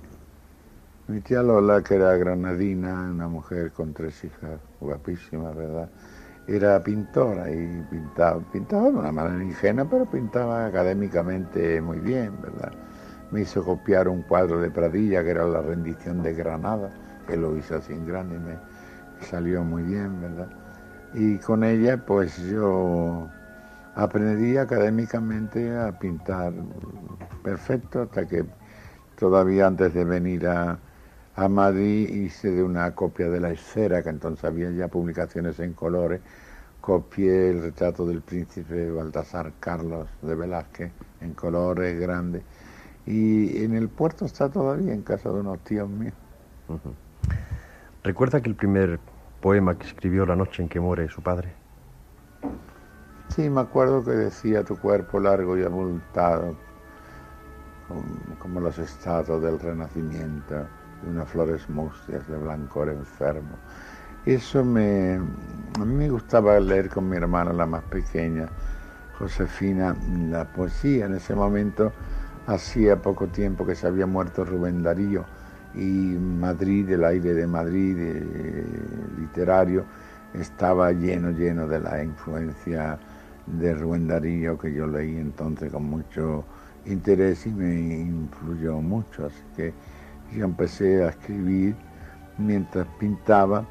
[1.09, 5.89] mi tía Lola, que era granadina, una mujer con tres hijas guapísimas, ¿verdad?
[6.47, 12.73] Era pintora y pintaba, pintaba de una manera ingenua, pero pintaba académicamente muy bien, ¿verdad?
[13.31, 16.91] Me hizo copiar un cuadro de Pradilla, que era la rendición de Granada,
[17.27, 18.59] que lo hizo así en grande y me
[19.27, 20.49] salió muy bien, ¿verdad?
[21.15, 23.29] Y con ella, pues yo
[23.95, 26.55] aprendí académicamente a pintar
[27.43, 28.45] perfecto hasta que
[29.19, 30.79] todavía antes de venir a,
[31.37, 35.75] a Madrid hice de una copia de la esfera, que entonces había ya publicaciones en
[35.75, 36.21] colores,
[36.81, 42.43] copié el retrato del príncipe Baltasar Carlos de Velázquez en colores grandes
[43.07, 46.15] y en el puerto está todavía en casa de unos tíos míos.
[46.69, 46.95] Ujú.
[48.03, 48.99] ¿Recuerda que el primer
[49.43, 51.53] poema que escribió la noche en que muere su padre?
[53.29, 56.55] Sí, me acuerdo que decía tu cuerpo largo y abultado,
[58.39, 63.57] como, los estatuas del Renacimiento, de unas flores mustias de blancor enfermo.
[64.25, 68.49] Eso me, a mí me gustaba leer con mi hermana, la más pequeña,
[69.19, 69.97] Josefina,
[70.31, 71.07] la poesía.
[71.07, 71.93] En ese momento
[72.47, 75.25] hacía poco tiempo que se había muerto Rubén Darío
[75.75, 78.65] y Madrid, el aire de Madrid eh,
[79.19, 79.85] literario,
[80.35, 82.99] estaba lleno, lleno de la influencia
[83.47, 86.45] de Rubén Darío que yo leí entonces con mucho
[86.87, 89.27] interés y me influyó mucho.
[89.27, 89.73] Así que
[90.35, 91.75] yo empecé a escribir
[92.39, 93.67] mientras pintaba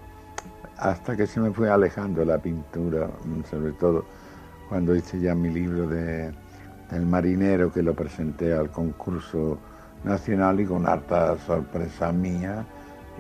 [0.78, 3.10] hasta que se me fue alejando la pintura,
[3.50, 4.06] sobre todo
[4.68, 6.32] cuando hice ya mi libro de,
[6.90, 9.60] del marinero que lo presenté al concurso
[10.04, 12.66] nacional y con harta sorpresa mía.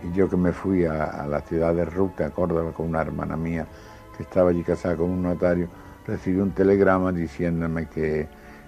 [0.03, 3.01] Y yo que me fui a, a la ciudad de Ruta, a Córdoba, con una
[3.01, 3.67] hermana mía
[4.15, 5.69] que estaba allí casada con un notario,
[6.05, 8.27] recibí un telegrama diciéndome que,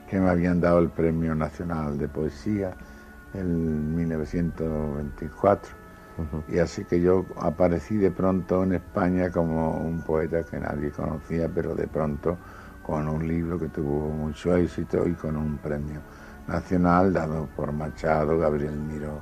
[0.09, 2.75] que me habían dado el Premio Nacional de Poesía
[3.33, 5.83] en 1924.
[6.47, 11.49] Y así que yo aparecí de pronto en España como un poeta que nadie conocía,
[11.49, 12.37] pero de pronto
[12.83, 16.01] con un libro que tuvo mucho éxito y con un premio
[16.47, 19.21] nacional dado por Machado, Gabriel Miró,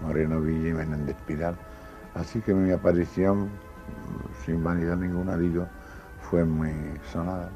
[0.00, 1.54] Moreno Villa y Menéndez Pilar.
[2.14, 3.48] Así que mi aparición,
[4.44, 5.66] sin vanidad ninguna, digo,
[6.20, 6.72] fue muy
[7.10, 7.48] sonada.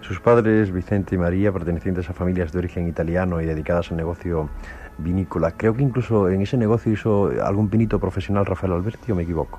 [0.00, 4.50] Sus padres, Vicente y María, pertenecientes a familias de origen italiano y dedicadas al negocio
[4.98, 5.52] vinícola.
[5.52, 9.58] Creo que incluso en ese negocio hizo algún pinito profesional Rafael Alberti, o me equivoco.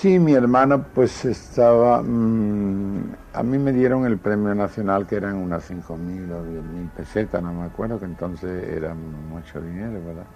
[0.00, 2.02] Sí, mi hermano pues estaba...
[2.02, 7.42] mm, a mí me dieron el premio nacional que eran unas 5.000 o 10.000 pesetas,
[7.42, 10.26] no me acuerdo, que entonces era mucho dinero, ¿verdad?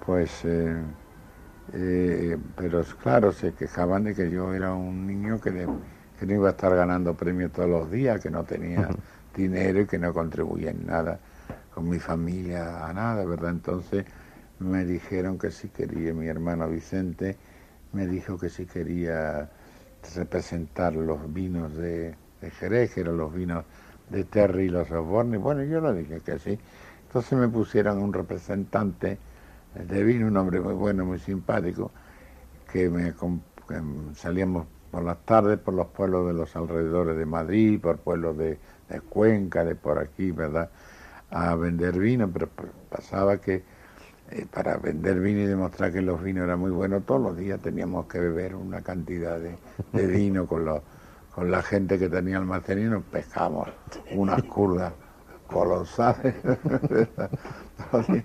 [0.00, 0.44] Pues...
[0.44, 0.84] eh,
[1.72, 5.70] eh, pero claro, se quejaban de que yo era un niño que de-
[6.18, 8.94] que no iba a estar ganando premios todos los días, que no tenía
[9.34, 11.20] dinero y que no contribuía en nada
[11.70, 13.50] con mi familia a nada, ¿verdad?
[13.50, 14.06] Entonces
[14.58, 17.38] me dijeron que si quería, mi hermano Vicente
[17.94, 19.48] me dijo que si quería
[20.14, 23.64] representar los vinos de, de Jerez, que eran los vinos
[24.10, 25.38] de Terry y los Osborne.
[25.38, 26.58] Bueno, yo le dije que sí.
[27.06, 29.18] Entonces me pusieron un representante
[29.74, 31.90] de vino, un hombre muy bueno, muy simpático,
[32.70, 33.14] que me
[34.14, 38.58] salíamos por las tardes por los pueblos de los alrededores de Madrid, por pueblos de,
[38.88, 40.70] de Cuenca, de por aquí, ¿verdad?
[41.30, 42.48] A vender vino, pero
[42.90, 43.64] pasaba que
[44.30, 47.60] eh, para vender vino y demostrar que los vinos eran muy buenos, todos los días
[47.60, 49.56] teníamos que beber una cantidad de,
[49.92, 50.80] de vino con, los,
[51.34, 53.68] con la gente que tenía almacén y nos pescamos
[54.12, 54.92] unas curdas
[55.46, 56.34] colosales.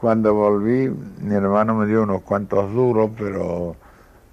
[0.00, 0.88] Cuando volví,
[1.20, 3.76] mi hermano me dio unos cuantos duros, pero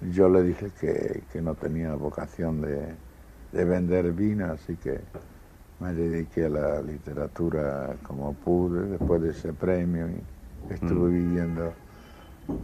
[0.00, 2.94] yo le dije que, que no tenía vocación de,
[3.52, 5.00] de, vender vino, así que
[5.80, 10.20] me dediqué a la literatura como pude después de ese premio y
[10.74, 11.72] estuve viviendo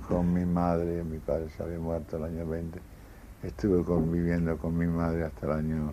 [0.09, 2.81] con mi madre, mi padre se había muerto el año 20,
[3.43, 5.93] estuve conviviendo con mi madre hasta el año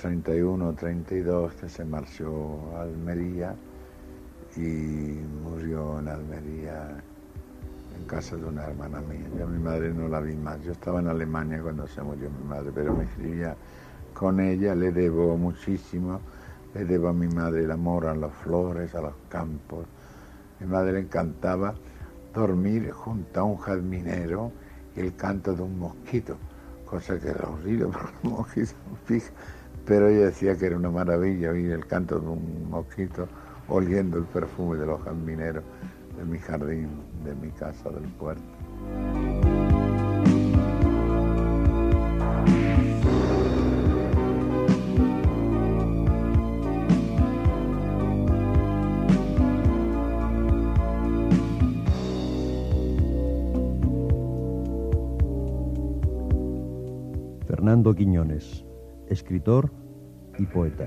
[0.00, 3.54] 31 32 que se marchó a Almería
[4.56, 7.02] y murió en Almería
[7.96, 9.26] en casa de una hermana mía.
[9.36, 10.62] Yo a mi madre no la vi más.
[10.62, 13.56] Yo estaba en Alemania cuando se murió mi madre, pero me escribía
[14.14, 16.20] con ella, le debo muchísimo,
[16.74, 19.86] le debo a mi madre el amor a las flores, a los campos.
[20.60, 21.74] Mi madre le encantaba
[22.34, 24.52] dormir junto a un jardinero
[24.94, 26.36] y el canto de un mosquito,
[26.84, 29.32] cosa que era horrible porque los mosquitos
[29.86, 33.28] pero ella decía que era una maravilla oír el canto de un mosquito
[33.68, 35.62] oliendo el perfume de los jardíneros
[36.16, 36.88] de mi jardín,
[37.24, 38.42] de mi casa del puerto.
[59.10, 59.70] Escritor
[60.38, 60.86] y poeta.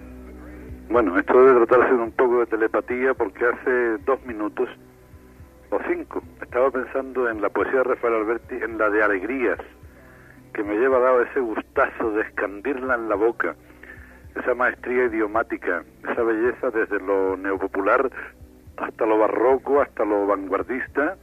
[0.90, 4.70] Bueno, esto debe tratarse de un poco de telepatía porque hace dos minutos
[5.70, 9.60] o cinco estaba pensando en la poesía de Rafael Alberti, en la de Alegrías,
[10.54, 13.56] que me lleva dado ese gustazo de escandirla en la boca,
[14.36, 18.10] esa maestría idiomática, esa belleza desde lo neopopular
[18.78, 21.18] hasta lo barroco, hasta lo vanguardista,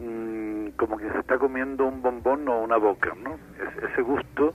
[0.00, 3.34] mmm, como que se está comiendo un bombón o una boca, ¿no?
[3.34, 4.52] Es, ese gusto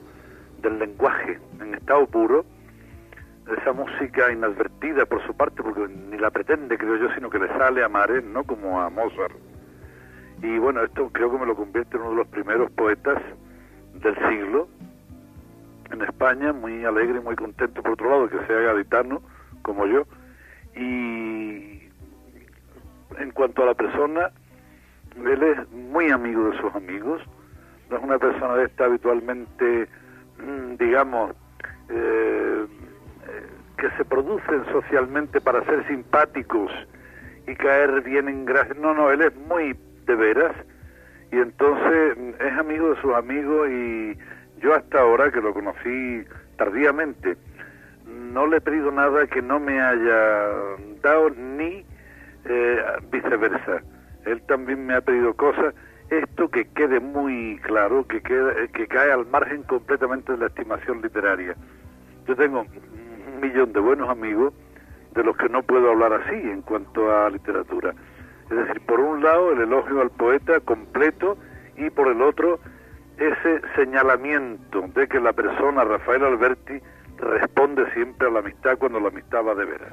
[0.62, 2.44] del lenguaje en estado puro,
[3.60, 7.48] esa música inadvertida por su parte, porque ni la pretende, creo yo, sino que le
[7.48, 8.44] sale a Mares, ¿no?
[8.44, 9.36] Como a Mozart.
[10.42, 13.22] Y bueno, esto creo que me lo convierte en uno de los primeros poetas
[13.94, 14.68] del siglo
[15.90, 19.22] en España, muy alegre y muy contento, por otro lado, que sea gaditano,
[19.62, 20.06] como yo.
[20.74, 21.88] Y
[23.18, 24.30] en cuanto a la persona,
[25.16, 27.22] él es muy amigo de sus amigos,
[27.90, 29.88] no es una persona de esta habitualmente,
[30.78, 31.34] digamos,
[31.88, 32.66] eh,
[33.78, 36.72] que se producen socialmente para ser simpáticos
[37.46, 38.74] y caer bien en gracia.
[38.78, 40.56] No, no, él es muy de veras
[41.32, 44.18] y entonces mm, es amigo de sus amigos y
[44.60, 46.24] yo hasta ahora que lo conocí
[46.56, 47.36] tardíamente
[48.06, 50.48] no le he pedido nada que no me haya
[51.02, 51.84] dado ni
[52.44, 53.82] eh, viceversa.
[54.24, 55.74] Él también me ha pedido cosas.
[56.10, 61.02] Esto que quede muy claro, que, quede, que cae al margen completamente de la estimación
[61.02, 61.56] literaria.
[62.28, 64.54] Yo tengo un millón de buenos amigos
[65.14, 67.94] de los que no puedo hablar así en cuanto a literatura.
[68.50, 71.36] Es decir, por un lado el elogio al poeta completo
[71.76, 72.60] y por el otro
[73.18, 76.80] ese señalamiento de que la persona Rafael Alberti
[77.18, 79.92] responde siempre a la amistad cuando la amistad va de veras.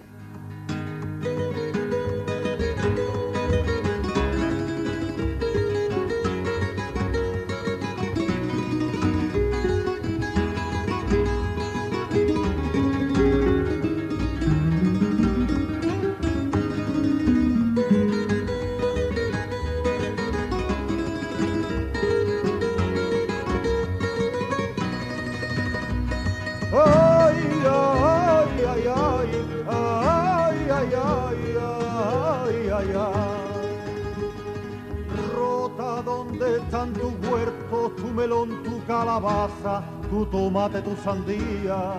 [36.43, 41.93] donde están tu cuerpo, tu melón, tu calabaza, tu tomate, tu sandía.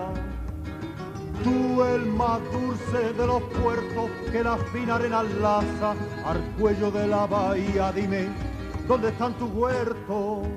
[1.43, 7.07] Tú el más dulce de los puertos que la fina arena laza al cuello de
[7.07, 8.27] la bahía, dime,
[8.87, 10.47] ¿dónde están tus huertos?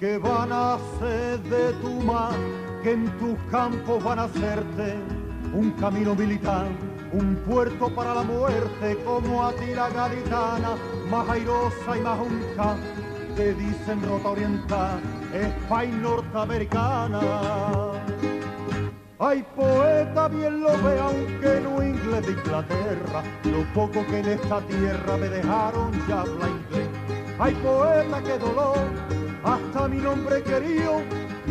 [0.00, 2.34] que van a hacer de tu mar,
[2.82, 5.21] que en tus campos van a hacerte
[5.52, 6.66] un camino militar,
[7.12, 10.76] un puerto para la muerte, como a ti la gaditana,
[11.10, 12.76] más airosa y más junta,
[13.36, 15.00] te dicen rota oriental,
[15.32, 17.20] España norteamericana.
[19.18, 24.60] Hay poeta bien lo ve, aunque no inglés de Inglaterra, lo poco que en esta
[24.62, 26.88] tierra me dejaron ya habla inglés.
[27.38, 28.78] Hay poeta que dolor,
[29.44, 31.02] hasta mi nombre querido,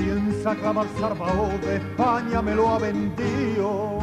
[0.03, 3.99] piensa que al Salvador de España me lo ha vendido.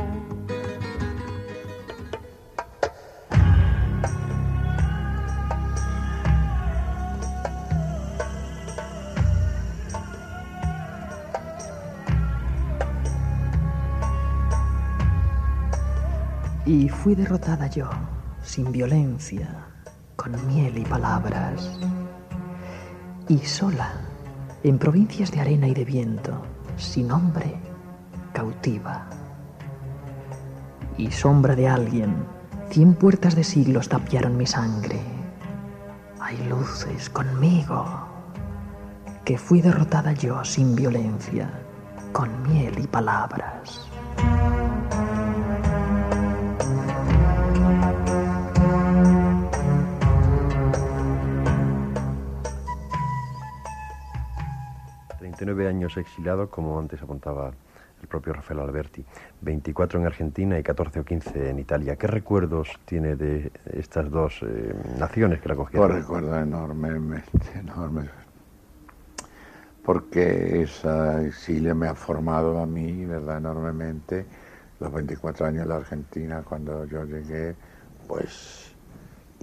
[16.64, 17.88] Y fui derrotada yo,
[18.42, 19.48] sin violencia,
[20.16, 21.78] con miel y palabras.
[23.26, 24.07] Y sola,
[24.62, 26.42] en provincias de arena y de viento,
[26.76, 27.54] sin hombre,
[28.32, 29.08] cautiva.
[30.96, 32.14] Y sombra de alguien,
[32.70, 35.00] cien puertas de siglos tapiaron mi sangre.
[36.20, 37.84] Hay luces conmigo,
[39.24, 41.50] que fui derrotada yo sin violencia,
[42.12, 43.87] con miel y palabras.
[55.68, 57.52] Años exilado, como antes apuntaba
[58.00, 59.04] el propio Rafael Alberti,
[59.40, 61.96] 24 en Argentina y 14 o 15 en Italia.
[61.96, 65.88] ¿Qué recuerdos tiene de estas dos eh, naciones que la cogieron?
[65.88, 68.08] Pues recuerdo enormemente, enorme,
[69.84, 74.26] porque esa exilio me ha formado a mí, ¿verdad?, enormemente.
[74.80, 77.56] Los 24 años en la Argentina, cuando yo llegué,
[78.06, 78.76] pues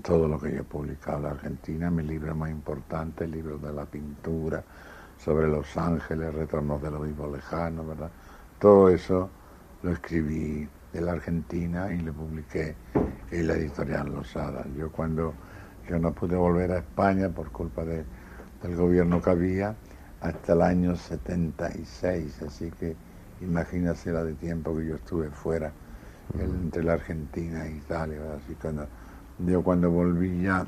[0.01, 3.57] todo lo que yo he publicado en la Argentina, mi libro más importante, el libro
[3.57, 4.63] de la pintura,
[5.25, 8.11] sobre Los Ángeles, Retornos de los Vivos Lejanos, ¿verdad?
[8.59, 9.27] Todo eso
[9.81, 12.75] lo escribí de la Argentina y lo publiqué
[13.31, 14.63] en la editorial Losada.
[14.77, 15.33] Yo cuando
[15.89, 18.03] yo no pude volver a España por culpa de,
[18.61, 19.75] del gobierno que había
[20.21, 22.95] hasta el año 76, así que
[23.41, 25.71] imagínate la de tiempo que yo estuve fuera
[26.37, 28.87] entre la Argentina e Italia, así cuando
[29.39, 30.67] yo cuando volví ya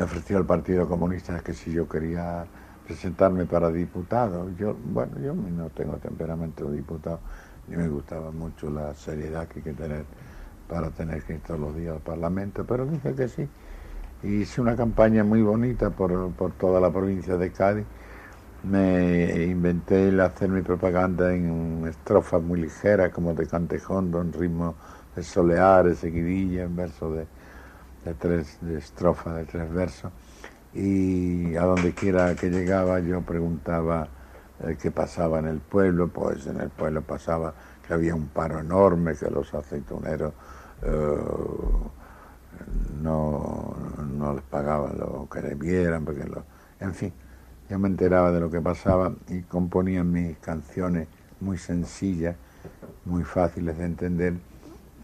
[0.00, 2.46] me ofreció el Partido Comunista que si yo quería
[2.86, 7.20] presentarme para diputado, yo, bueno, yo no tengo temperamento de diputado,
[7.68, 10.06] ni me gustaba mucho la seriedad que hay que tener
[10.66, 13.46] para tener que ir todos los días al Parlamento, pero dije que sí.
[14.22, 17.84] Hice una campaña muy bonita por, por toda la provincia de Cádiz.
[18.62, 24.76] Me inventé el hacer mi propaganda en estrofas muy ligeras, como de cantejondo, en ritmo
[25.14, 27.26] de soleares, seguidilla, en verso de,
[28.04, 30.12] de tres estrofas, de tres versos,
[30.72, 34.08] y a donde quiera que llegaba yo preguntaba
[34.64, 37.54] eh, qué pasaba en el pueblo, pues en el pueblo pasaba
[37.86, 40.32] que había un paro enorme, que los aceituneros
[40.82, 41.16] eh,
[43.02, 43.74] no,
[44.16, 46.44] no, les pagaban lo que debieran, porque lo,
[46.78, 47.12] en fin,
[47.68, 51.08] yo me enteraba de lo que pasaba y componía mis canciones
[51.40, 52.36] muy sencillas,
[53.04, 54.34] muy fáciles de entender,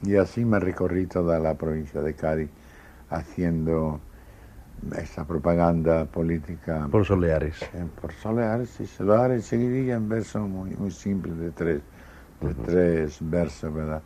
[0.03, 2.51] y así me recorrí toda la provincia de Cádiz
[3.11, 4.01] haciendo
[4.97, 6.89] esa propaganda política.
[6.91, 7.59] Por Soleares.
[8.01, 11.81] por Soleares, y Soleares seguiría en versos muy, muy simples, de tres,
[12.41, 14.03] de tres versos, ¿verdad?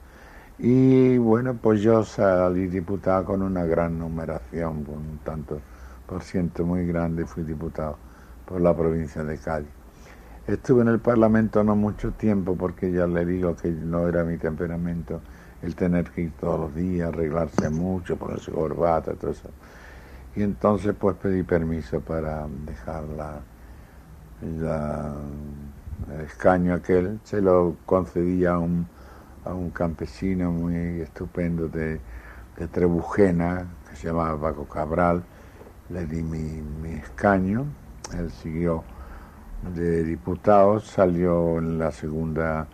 [0.59, 5.61] Y bueno, pues yo salí diputado con una gran numeración, con un tanto
[6.07, 7.97] por ciento muy grande, fui diputado
[8.45, 9.69] por la provincia de Cádiz.
[10.47, 14.37] Estuve en el Parlamento no mucho tiempo porque ya le digo que no era mi
[14.37, 15.21] temperamento
[15.63, 19.51] el tener que ir todos los días, arreglarse mucho, ponerse corbata, todo eso.
[20.35, 23.41] Y entonces pues pedí permiso para dejar la,
[24.43, 28.87] el escaño aquel, se lo concedí a un,
[29.45, 32.01] a un campesino muy estupendo de,
[32.57, 35.23] de, Trebujena, que se llamaba Paco Cabral,
[35.91, 37.67] le di mi, mi escaño,
[38.17, 38.85] él siguió
[39.75, 42.67] de diputado, salió en la segunda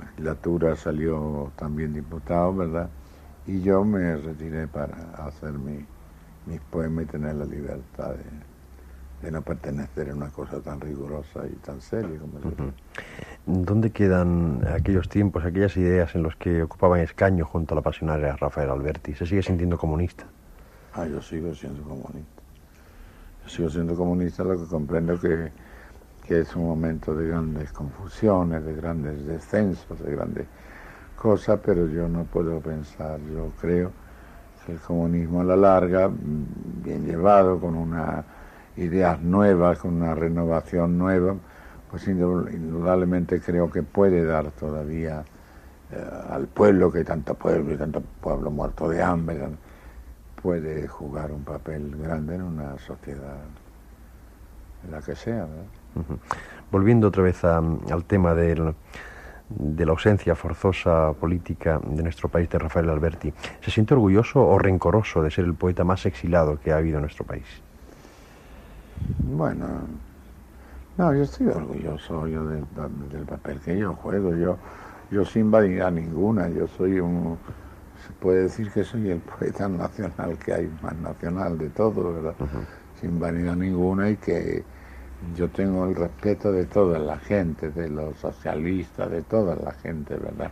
[0.00, 2.88] legislatura salió también diputado, ¿verdad?
[3.46, 4.94] Y yo me retiré para
[5.26, 5.84] hacer mi,
[6.46, 8.14] mis poemas y tener la libertad
[9.22, 12.50] de, no pertenecer a una cosa tan rigurosa y tan seria como eso.
[13.46, 18.36] ¿Dónde quedan aquellos tiempos, aquellas ideas en los que ocupaban escaño junto a la pasionaria
[18.36, 19.14] Rafael Alberti?
[19.14, 20.24] ¿Se sigue sintiendo comunista?
[20.94, 22.42] Ah, yo sigo siendo comunista.
[23.44, 25.50] Yo sigo siendo comunista, lo que comprendo que
[26.28, 30.46] que es un momento de grandes confusiones, de grandes descensos, de grandes
[31.16, 33.90] cosas, pero yo no puedo pensar, yo creo
[34.66, 38.22] que el comunismo a la larga, bien llevado, con una
[38.76, 41.34] ideas nuevas, con una renovación nueva,
[41.90, 45.24] pues indudablemente creo que puede dar todavía
[45.90, 49.48] eh, al pueblo, que tanto pueblo y tanto pueblo muerto de hambre,
[50.42, 53.38] puede jugar un papel grande en una sociedad,
[54.84, 55.46] en la que sea.
[56.70, 58.74] Volviendo otra vez al tema del,
[59.48, 64.58] de la ausencia forzosa política de nuestro país de Rafael Alberti, ¿se siente orgulloso o
[64.58, 67.46] rencoroso de ser el poeta más exilado que ha habido en nuestro país?
[69.20, 69.66] Bueno,
[70.98, 72.64] no, yo estoy orgulloso yo del,
[73.26, 74.34] papel que yo juego.
[74.34, 74.58] Yo,
[75.10, 77.38] yo sin vanidad ninguna, yo soy un,
[78.06, 82.34] se puede decir que soy el poeta nacional que hay, más nacional de todo, ¿verdad?
[83.00, 84.64] Sin vanidad ninguna y que
[85.34, 90.16] yo tengo el respeto de toda la gente, de los socialistas, de toda la gente,
[90.16, 90.50] ¿verdad?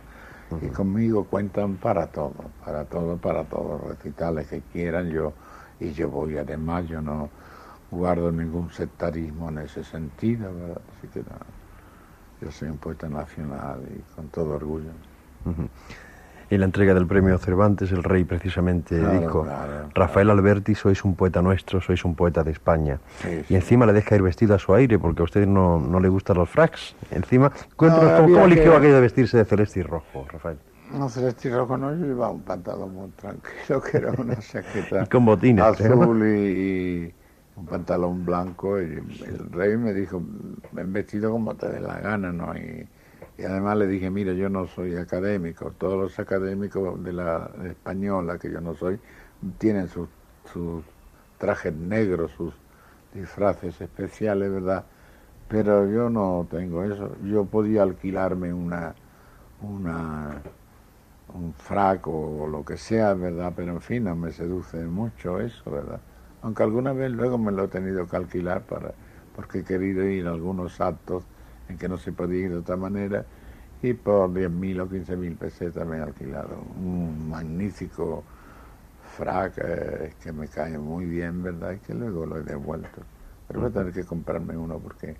[0.61, 5.33] Y conmigo cuentan para todo, para todo, para todos los recitales que quieran yo,
[5.79, 7.29] y yo voy además, yo no
[7.91, 10.81] guardo ningún sectarismo en ese sentido, ¿verdad?
[10.97, 11.23] Así que
[12.41, 14.91] yo soy un poeta nacional y con todo orgullo.
[16.49, 19.45] En la entrega del premio Cervantes, el rey precisamente dijo,
[19.93, 22.99] Rafael Alberti, sois un poeta nuestro, sois un poeta de España.
[23.49, 26.07] y encima le deja ir vestido a su aire, porque a usted no, no le
[26.07, 26.95] gustan los fracs.
[27.11, 30.57] Encima, cuéntanos, ¿cómo, eligió aquello de vestirse de celeste y rojo, Rafael?
[30.93, 35.05] No, celeste y rojo no, yo llevaba un pantalón muy tranquilo, que era una chaqueta
[35.07, 37.13] con botines, azul y
[37.57, 38.85] un pantalón blanco y
[39.25, 40.21] el rey me dijo,
[40.71, 42.55] ven vestido como te dé la gana, ¿no?
[42.55, 42.87] Y,
[43.43, 48.51] además le dije, mira, yo no soy académico, todos los académicos de la española, que
[48.51, 48.99] yo no soy,
[49.57, 50.09] tienen sus,
[50.51, 50.83] sus
[51.37, 52.53] trajes negros, sus
[53.13, 54.85] disfraces especiales, ¿verdad?
[55.47, 57.15] Pero yo no tengo eso.
[57.23, 58.95] Yo podía alquilarme una,
[59.61, 60.41] una,
[61.33, 63.53] un frac o lo que sea, ¿verdad?
[63.55, 66.01] Pero en fin, no me seduce mucho eso, ¿verdad?
[66.41, 68.93] aunque alguna vez luego me lo he tenido que alquilar para,
[69.35, 71.23] porque he querido ir a algunos actos
[71.69, 73.25] en que no se podía ir de otra manera
[73.81, 78.23] y por 10.000 o 15.000 pesetas me he alquilado un magnífico
[79.15, 81.73] frac eh, que me cae muy bien, ¿verdad?
[81.73, 83.01] Y que luego lo he devuelto.
[83.47, 85.15] Pero voy a tener que comprarme uno porque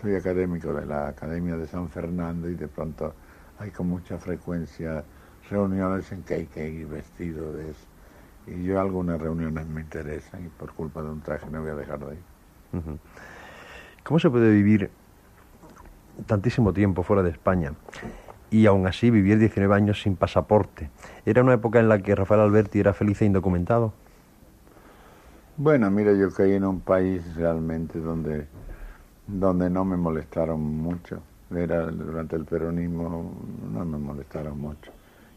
[0.00, 3.14] soy académico de la Academia de San Fernando y de pronto
[3.58, 5.04] hay con mucha frecuencia
[5.50, 7.92] reuniones en que hay que ir vestido de eso
[8.46, 11.74] y yo algunas reuniones me interesan y por culpa de un traje no voy a
[11.74, 12.98] dejar de ir.
[14.02, 14.90] ¿Cómo se puede vivir
[16.26, 17.72] tantísimo tiempo fuera de España
[18.50, 20.90] y aún así vivir 19 años sin pasaporte?
[21.24, 23.92] ¿Era una época en la que Rafael Alberti era feliz e indocumentado?
[25.56, 28.46] Bueno, mira, yo caí en un país realmente donde,
[29.26, 31.22] donde no me molestaron mucho.
[31.54, 33.32] Era durante el peronismo
[33.72, 34.90] no me molestaron mucho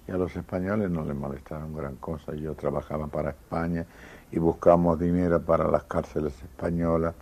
[0.07, 2.33] y a los españoles no les molestaron gran cosa.
[2.35, 3.85] Yo trabajaba para España
[4.31, 7.15] y buscamos dinero para las cárceles españolas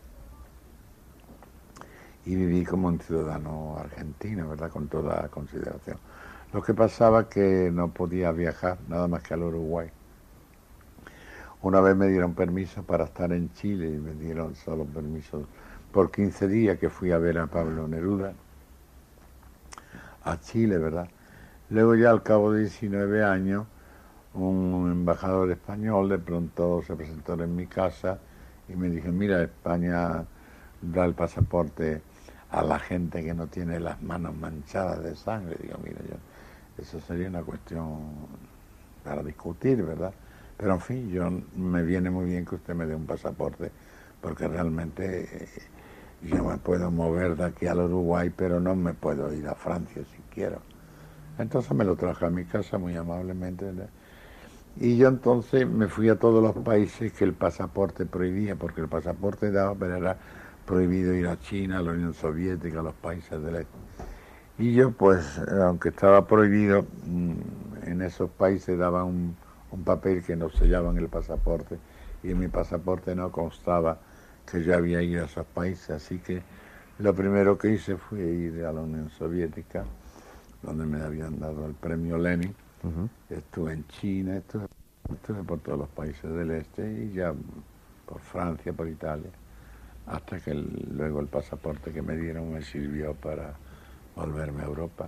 [2.26, 4.72] y viví como un ciudadano argentino, ¿verdad?
[4.72, 5.98] Con toda consideración.
[6.54, 9.90] Lo que pasaba que no podía viajar nada más que al Uruguay.
[11.62, 15.46] Una vez me dieron permiso para estar en Chile y me dieron solo permiso
[15.92, 18.34] por 15 días que fui a ver a Pablo Neruda
[20.24, 21.08] a Chile, ¿verdad?
[21.70, 23.66] Luego ya al cabo de 19 años,
[24.34, 28.20] un embajador español de pronto se presentó en mi casa
[28.68, 30.26] y me dijo, mira, España
[30.82, 32.02] da el pasaporte
[32.54, 35.58] a la gente que no tiene las manos manchadas de sangre.
[35.62, 36.16] Digo, mira, yo,
[36.82, 38.00] eso sería una cuestión
[39.04, 40.14] para discutir, ¿verdad?
[40.56, 43.72] Pero en fin, yo me viene muy bien que usted me dé un pasaporte,
[44.22, 45.50] porque realmente eh,
[46.22, 50.04] yo me puedo mover de aquí al Uruguay, pero no me puedo ir a Francia
[50.04, 50.62] si quiero.
[51.40, 53.66] Entonces me lo traje a mi casa muy amablemente.
[54.80, 58.88] Y yo entonces me fui a todos los países que el pasaporte prohibía, porque el
[58.88, 60.18] pasaporte daba, pero era
[60.66, 63.78] prohibido ir a China, a la Unión Soviética, a los países del este.
[64.58, 67.34] Y yo pues, aunque estaba prohibido, mm,
[67.88, 69.36] en esos países daban un,
[69.72, 71.80] un papel que nos sellaban el pasaporte
[72.24, 74.00] y en mi pasaporte no constaba
[74.50, 76.42] que yo había ido a esos países, así que
[77.00, 79.86] lo primero que hice fue ir a la Unión Soviética
[80.64, 82.56] donde me habían dado el premio Lenin.
[83.30, 84.68] Estuve en China, estuve,
[85.46, 87.34] por todos los países del este y ya
[88.06, 89.30] por Francia, por Italia,
[90.08, 93.54] hasta que luego el pasaporte que me dieron me sirvió para
[94.16, 95.08] volverme a Europa.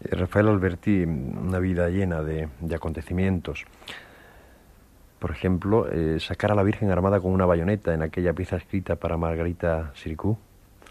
[0.00, 3.64] Eh, Rafael Alberti, una vida llena de, acontecimientos.
[5.18, 8.96] Por ejemplo, eh, sacar a la Virgen armada con una bayoneta en aquella pieza escrita
[8.96, 10.36] para Margarita Siricú,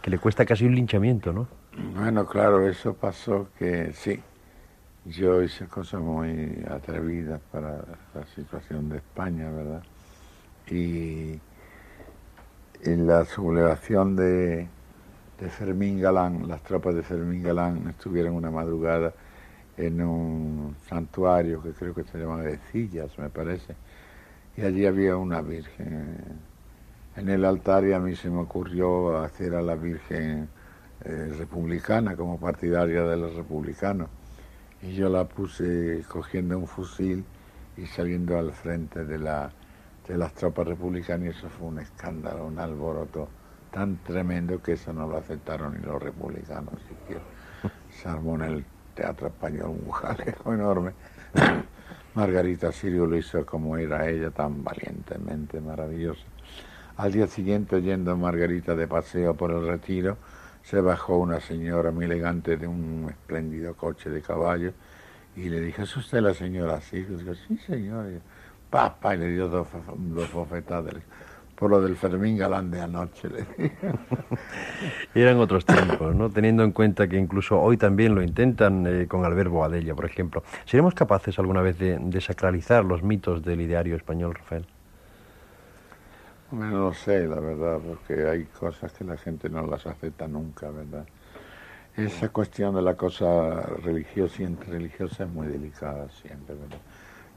[0.02, 1.48] que le cuesta casi un linchamiento, ¿no?
[1.96, 4.22] Bueno, claro, eso pasó que sí.
[5.06, 7.84] Yo hice cosas muy atrevidas para
[8.14, 9.84] la situación de España, ¿verdad?
[10.72, 11.40] Y,
[12.84, 14.68] y la sublevación de,
[15.40, 19.14] de Fermín Galán, las tropas de Fermín Galán estuvieron una madrugada
[19.78, 23.76] en un santuario que creo que se llama de Cillas, me parece,
[24.56, 26.16] y allí había una virgen.
[27.18, 30.48] En el altar y a mí se me ocurrió hacer a la virgen
[31.04, 34.08] eh, republicana como partidaria de los republicanos.
[34.82, 37.26] Y yo la puse cogiendo un fusil
[37.76, 39.52] y saliendo al frente de, la,
[40.08, 43.30] de las tropas republicanas y eso fue un escándalo, un alboroto
[43.72, 47.22] tan tremendo que eso no lo aceptaron ni los republicanos siquiera.
[47.90, 50.92] Se armó en el Teatro Español un jaleo enorme.
[52.16, 56.26] Margarita Sirio lo hizo como era ella, tan valientemente maravillosa.
[56.98, 60.18] Al día siguiente, yendo Margarita de paseo por el retiro,
[60.62, 64.74] se bajó una señora muy elegante de un espléndido coche de caballo
[65.36, 67.02] y le dije, ¿es usted la señora así?
[67.02, 68.08] Digo, sí, señor.
[68.72, 69.68] Y, Papá, y le dio dos,
[69.98, 70.96] dos bofetadas.
[71.56, 73.94] Por lo del Fermín Galán de anoche, le dije.
[75.14, 76.30] Eran otros tiempos, ¿no?
[76.30, 80.44] Teniendo en cuenta que incluso hoy también lo intentan eh, con Albert Boadella, por ejemplo.
[80.66, 84.66] ¿Seremos capaces alguna vez de, de sacralizar los mitos del ideario español, Rafael?
[86.52, 90.28] Hombre, no lo sé, la verdad, porque hay cosas que la gente no las acepta
[90.28, 91.06] nunca, ¿verdad?
[91.96, 96.80] Esa cuestión de la cosa religiosa y religiosa es muy delicada siempre, ¿verdad?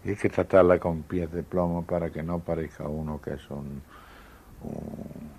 [0.05, 3.51] Y hay que tratarla con pies de plomo para que no parezca uno que es
[3.51, 3.83] un,
[4.61, 5.31] un-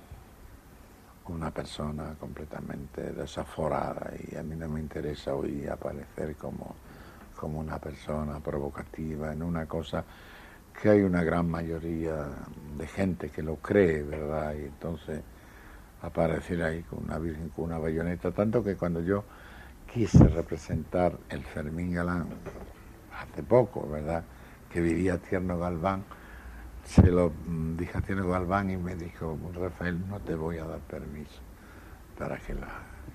[1.26, 6.76] una persona completamente desaforada y a mí no me interesa hoy aparecer como,
[7.36, 10.06] como una persona provocativa en una cosa
[10.80, 12.28] que hay una gran mayoría
[12.78, 14.54] de gente que lo cree, ¿verdad?
[14.56, 15.24] Y entonces
[16.02, 19.26] aparecer ahí con una virgen con una bayoneta, tanto que cuando yo
[19.92, 22.28] quise representar el Fermín Galán
[23.12, 24.26] hace poco, ¿verdad?
[24.76, 26.04] Que vivía Tierno Galván,
[26.84, 30.66] se lo mm, dije a Tierno Galván y me dijo, Rafael, no te voy a
[30.66, 31.40] dar permiso
[32.20, 32.68] para que la,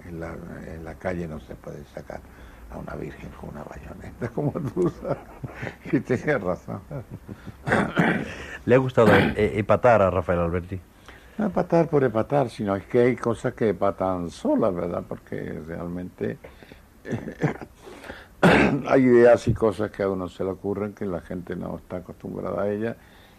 [0.09, 0.35] en, la,
[0.67, 2.23] en la calle no se puede sacar
[2.71, 5.19] a una virgen con una bayoneta, como tú sabes.
[5.93, 6.81] Y tienes razón.
[8.65, 10.81] ¿Le ha gustado eh, epatar a Rafael Alberti?
[11.37, 15.05] No epatar por epatar, sino es que hay cosas que epatan solas, ¿verdad?
[15.07, 16.39] Porque realmente
[18.89, 21.97] hay ideas y cosas que a uno se le ocurren que la gente no está
[21.97, 22.97] acostumbrada a ellas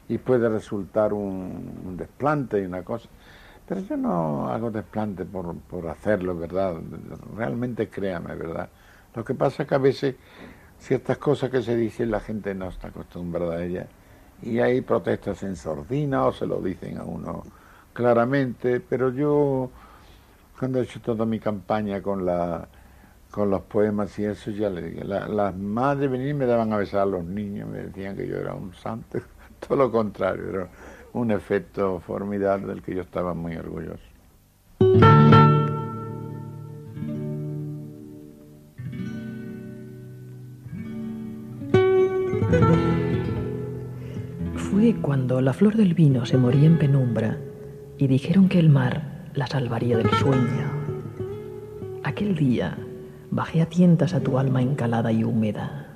[0.08, 3.10] y puede resultar un, desplante y una cosa.
[3.68, 6.76] Pero yo no hago desplante por, por hacerlo, ¿verdad?
[7.36, 8.70] Realmente créame, ¿verdad?
[9.16, 10.16] Lo que pasa es que a veces
[10.80, 13.88] ciertas cosas que se dicen la gente no está acostumbrada a ellas
[14.42, 17.44] y hay protestas en sordina o se lo dicen a uno
[17.94, 19.70] claramente, pero yo
[20.58, 22.68] cuando he hecho toda mi campaña con la
[23.32, 26.72] con los poemas y eso ya le dije, la- las madres venían y me daban
[26.74, 29.20] a besar a los niños, me decían que yo era un santo,
[29.68, 30.68] todo lo contrario, era
[31.14, 34.04] un efecto formidable del que yo estaba muy orgulloso.
[44.56, 47.38] Fue cuando la flor del vino se moría en penumbra
[47.98, 50.72] y dijeron que el mar la salvaría del sueño.
[52.04, 52.78] Aquel día
[53.32, 55.88] bajé a tientas a tu alma encalada y húmeda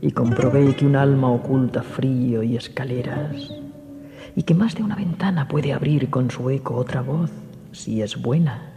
[0.00, 3.52] y comprobé que un alma oculta frío y escaleras
[4.36, 7.30] y que más de una ventana puede abrir con su eco otra voz
[7.72, 8.72] si es buena.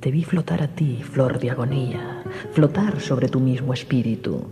[0.00, 4.46] Te vi flotar a ti, flor de agonía, flotar sobre tu mismo espíritu.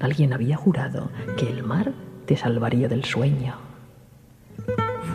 [0.00, 1.92] Alguien había jurado que el mar
[2.26, 3.54] te salvaría del sueño.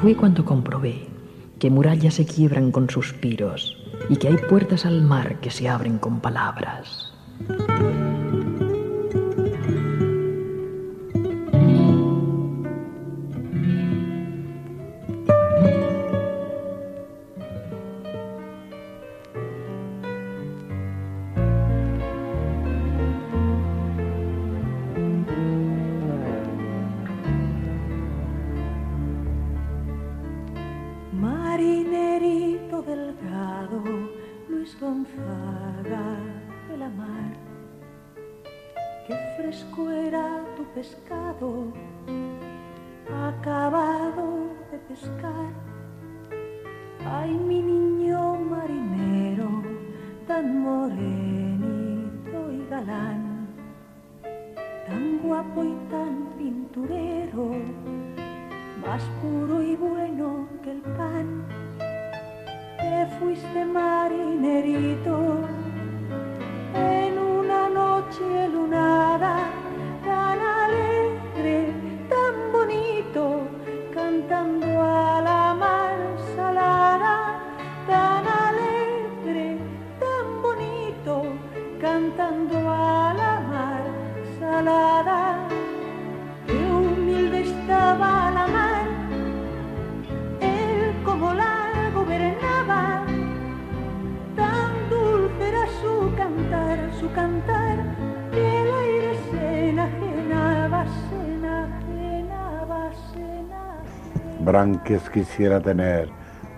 [0.01, 1.07] Fue cuando comprobé
[1.59, 3.76] que murallas se quiebran con suspiros
[4.09, 7.06] y que hay puertas al mar que se abren con palabras.
[104.87, 106.07] Branquias quisiera tener,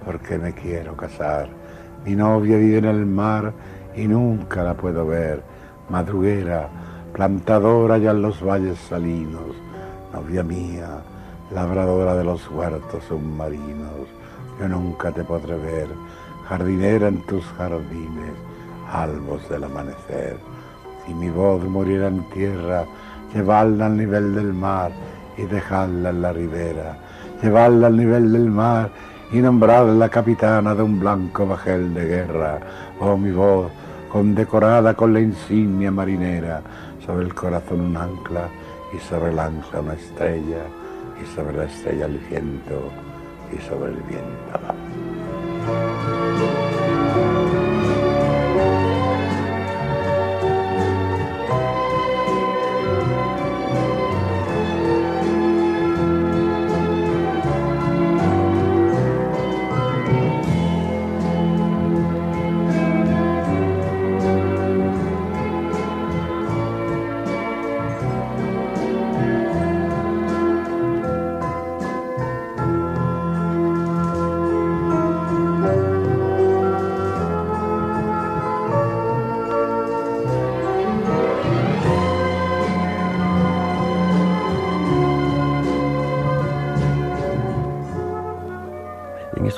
[0.05, 1.49] porque me quiero casar.
[2.05, 3.51] Mi novia vive en el mar
[3.95, 5.41] y nunca la puedo ver.
[5.89, 6.69] Madruguera,
[7.11, 9.55] plantadora ya en los valles salinos.
[10.13, 11.01] Novia mía,
[11.51, 14.05] labradora de los huertos submarinos.
[14.59, 15.88] Yo nunca te podré ver,
[16.47, 18.34] jardinera en tus jardines,
[18.93, 20.38] albos del amanecer.
[21.03, 22.86] Si mi voz muriera en tierra,
[23.34, 24.91] llevarla al nivel del mar
[25.36, 27.09] y dejarla en la ribera
[27.41, 28.89] llevarla al nivel del mar
[29.31, 32.59] y nombrarla capitana de un blanco bajel de guerra.
[32.99, 33.71] Oh, mi voz,
[34.11, 36.61] condecorada con la insignia marinera,
[37.05, 38.47] sobre el corazón un ancla
[38.95, 40.63] y sobre el ancla una estrella,
[41.21, 42.89] y sobre la estrella el viento,
[43.51, 46.09] y sobre el viento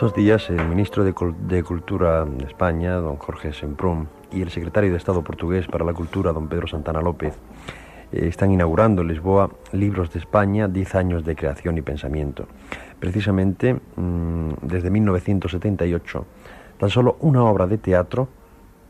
[0.02, 4.49] estos días, el ministro de, Cul- de Cultura de España, don Jorge Semprún, y el
[4.49, 7.36] secretario de Estado portugués para la Cultura, don Pedro Santana López,
[8.12, 12.47] eh, están inaugurando en Lisboa Libros de España, 10 años de creación y pensamiento.
[12.99, 16.26] Precisamente, mm, desde 1978,
[16.80, 18.28] tan solo una obra de teatro,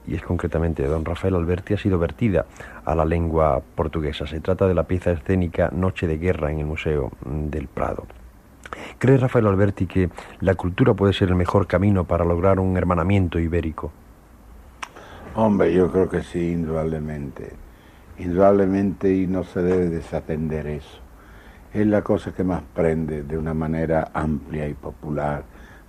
[0.07, 2.45] y es concretamente de don Rafael Alberti, ha sido vertida
[2.86, 4.28] a la lengua portuguesa.
[4.28, 8.05] Se trata de la pieza escénica Noche de Guerra en el Museo mm, del Prado.
[8.97, 10.09] ¿Cree Rafael Alberti que
[10.39, 13.91] la cultura puede ser el mejor camino para lograr un hermanamiento ibérico?
[15.36, 17.53] Hombre, yo creo que sí, indudablemente.
[18.17, 20.99] Indudablemente y no se debe desatender eso.
[21.74, 25.43] Es la cosa que más prende de una manera amplia y popular.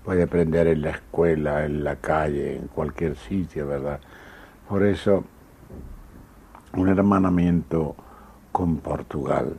[0.04, 4.00] Puede aprender en la escuela, en la calle, en cualquier sitio, ¿verdad?
[4.68, 5.24] Por eso,
[6.74, 7.96] un hermanamiento
[8.52, 9.56] con Portugal,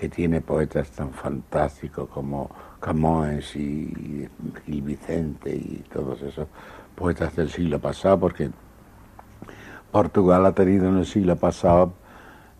[0.00, 2.48] que tiene poetas tan fantásticos como
[2.80, 4.26] Camões y
[4.64, 6.48] Gil Vicente y todos esos
[6.94, 8.48] poetas del siglo pasado, porque
[9.92, 11.92] Portugal ha tenido en el siglo pasado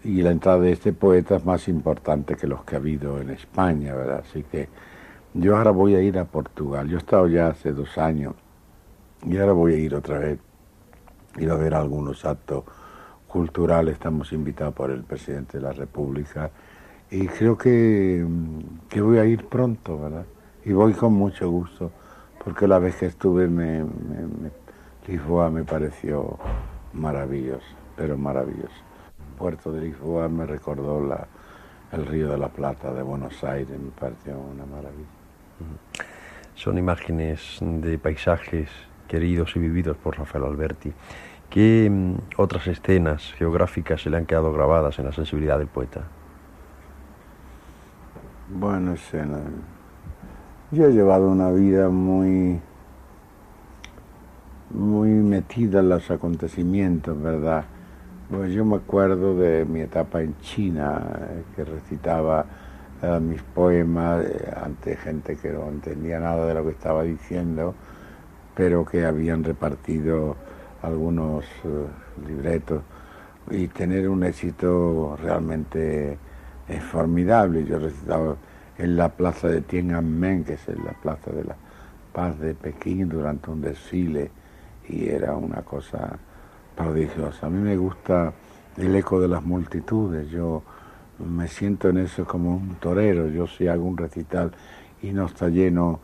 [0.05, 3.31] y la entrada de este poeta es más importante que los que ha habido en
[3.31, 4.23] España, ¿verdad?
[4.29, 4.69] Así que
[5.33, 6.91] yo ahora voy a ir a Portugal.
[6.91, 8.35] Yo he estado ya hace dos años
[9.25, 10.39] y ahora voy a ir otra vez.
[11.39, 12.65] Ir a ver algunos actos
[13.27, 13.95] culturales.
[13.95, 16.51] Estamos invitados por el presidente de la República
[17.11, 18.25] y creo que,
[18.89, 20.25] que voy a ir pronto, ¿verdad?
[20.65, 21.91] Y voy con mucho gusto
[22.45, 24.61] porque la vez que estuve me, me- me-
[25.09, 26.39] Lisboa me pareció
[26.93, 28.69] maravilloso, pero maravilloso.
[29.39, 31.27] Puerto de Lisboa me recordó la,
[31.93, 35.09] el Río de la Plata de Buenos Aires, me pareció una maravilla.
[36.55, 38.69] Son imágenes de paisajes
[39.09, 40.93] queridos y vividos por Rafael Alberti.
[41.49, 46.03] ¿Qué mm, otras escenas geográficas se le han quedado grabadas en la sensibilidad del poeta?
[48.53, 48.97] Bueno.
[50.73, 52.61] Yo he llevado una vida muy,
[54.71, 57.65] muy metida en los acontecimientos, ¿verdad?
[58.29, 62.45] Pues yo me acuerdo de mi etapa en China, eh, que recitaba
[63.03, 67.75] eh, mis poemas eh, ante gente que no entendía nada de lo que estaba diciendo,
[68.57, 70.37] pero que habían repartido
[70.83, 71.45] algunos
[72.27, 72.83] libretos
[73.51, 76.19] y tener un éxito realmente
[76.71, 77.65] es formidable.
[77.65, 78.37] Yo recitaba
[78.79, 81.57] en la plaza de Tiananmen, que es la plaza de la
[82.13, 84.31] paz de Pekín, durante un desfile,
[84.89, 86.19] y era una cosa
[86.77, 87.47] prodigiosa.
[87.47, 88.33] A mí me gusta
[88.77, 90.63] el eco de las multitudes, yo
[91.19, 94.53] me siento en eso como un torero, yo si hago un recital
[95.03, 96.01] y no está lleno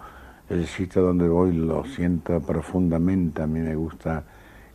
[0.49, 4.25] el sitio donde voy, lo siento profundamente, a mí me gusta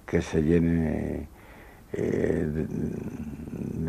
[0.05, 1.27] que se llene
[1.93, 2.67] eh,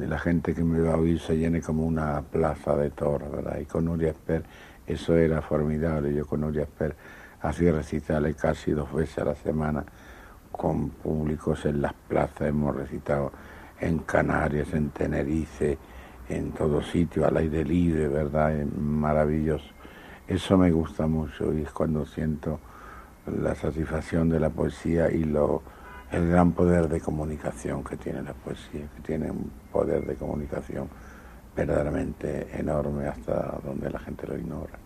[0.08, 3.58] la gente que me va a oír se llene como una plaza de toros, ¿verdad?
[3.60, 4.44] Y con Nuria Esper
[4.86, 6.12] Eso era formidable.
[6.14, 6.94] Yo con Nuria Esper
[7.40, 9.84] hacía recitales casi dos veces a la semana
[10.50, 12.48] con públicos en las plazas.
[12.48, 13.32] Hemos recitado
[13.80, 15.78] en Canarias, en Tenerife,
[16.28, 18.64] en todo sitio, al aire libre, ¿verdad?
[18.64, 19.66] Maravilloso.
[20.28, 22.60] Eso me gusta mucho y es cuando siento
[23.26, 25.62] la satisfacción de la poesía y lo,
[26.12, 30.88] el gran poder de comunicación que tiene la poesía, que tiene un poder de comunicación
[31.56, 34.78] verdaderamente enorme hasta donde la gente lo ignora.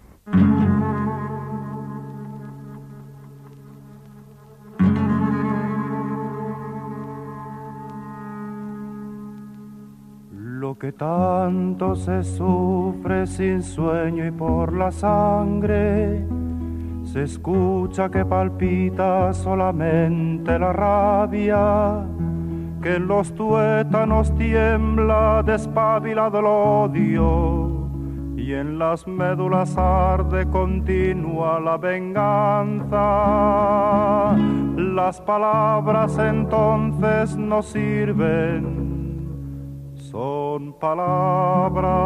[10.33, 16.25] Lo que tanto se sufre sin sueño y por la sangre,
[17.17, 22.07] se escucha que palpita solamente la rabia,
[22.83, 27.89] que en los tuétanos tiembla despabilado el odio
[28.37, 32.97] y en las médulas arde continua la venganza.
[34.77, 38.77] Las palabras entonces no sirven
[39.95, 41.97] son palabras.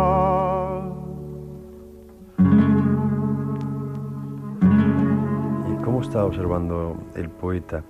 [6.00, 7.82] Está observando el poeta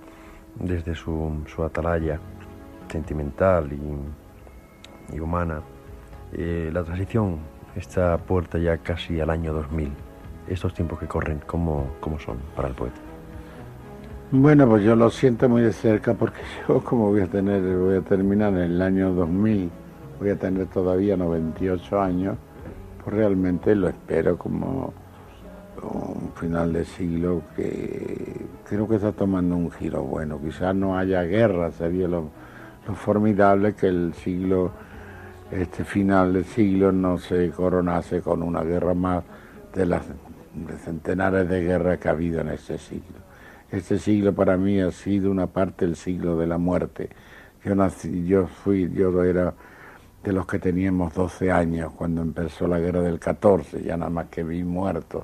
[0.55, 2.19] desde su, su atalaya
[2.89, 5.61] sentimental y, y humana
[6.33, 7.39] eh, la transición
[7.75, 9.91] está puerta ya casi al año 2000?
[10.47, 12.99] Estos tiempos que corren, ¿cómo, cómo son para el poeta?
[14.31, 17.97] Bueno, pues yo lo siento muy de cerca porque yo como voy a tener, voy
[17.97, 19.71] a terminar en el año 2000
[20.21, 22.37] voy a tener todavía 98 años,
[23.03, 24.93] pues realmente lo espero como
[25.81, 30.39] un final de siglo que creo que está tomando un giro bueno.
[30.41, 32.29] Quizás no haya guerra, sería lo,
[32.95, 34.71] formidable que el siglo,
[35.51, 39.23] este final del siglo no se coronase con una guerra más
[39.73, 40.03] de las
[40.83, 43.19] centenares de guerras que ha habido en este siglo.
[43.71, 47.09] Este siglo para mí ha sido una parte del siglo de la muerte.
[47.63, 49.53] Yo nací, yo fui, yo era
[50.23, 54.27] de los que teníamos 12 años cuando empezó la guerra del 14, ya nada más
[54.27, 55.23] que vi muertos.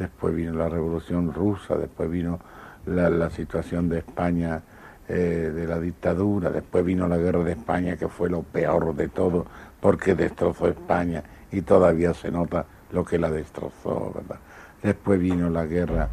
[0.00, 2.40] Después vino la revolución rusa, después vino
[2.86, 4.62] la, situación de España,
[5.06, 9.08] eh, de la dictadura, después vino la guerra de España, que fue lo peor de
[9.08, 9.44] todo,
[9.78, 11.22] porque destrozó España
[11.52, 14.38] y todavía se nota lo que la destrozó, ¿verdad?
[14.82, 16.08] Después vino la guerra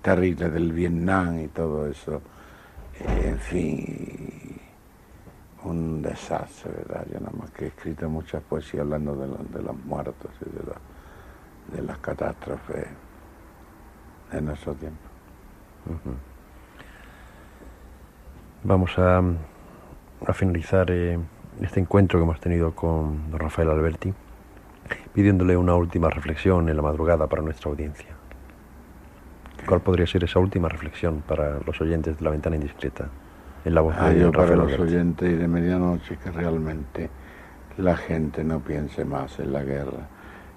[0.00, 2.22] terrible del Vietnam y todo eso.
[3.00, 4.60] Eh, en fin,
[5.64, 7.06] un desastre, ¿verdad?
[7.12, 11.98] Yo nada más que he escrito muchas poesías hablando de, los muertos y de las
[11.98, 12.86] catástrofes
[14.32, 14.98] de nuestro tiempo.
[18.64, 19.22] Vamos a,
[20.26, 21.18] a finalizar eh,
[21.60, 24.14] este encuentro que hemos tenido con don Rafael Alberti,
[25.12, 28.10] pidiéndole una última reflexión en la madrugada para nuestra audiencia.
[29.66, 33.08] ¿Cuál podría ser esa última reflexión para los oyentes de la ventana indiscreta?
[33.64, 37.10] en la voz ah, yo para los oyentes y de medianoche que realmente
[37.78, 40.08] la gente no piense más en la guerra,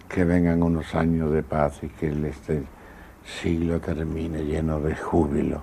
[0.09, 2.63] que vengan unos años de paz y que este
[3.25, 5.61] siglo termine lleno de júbilo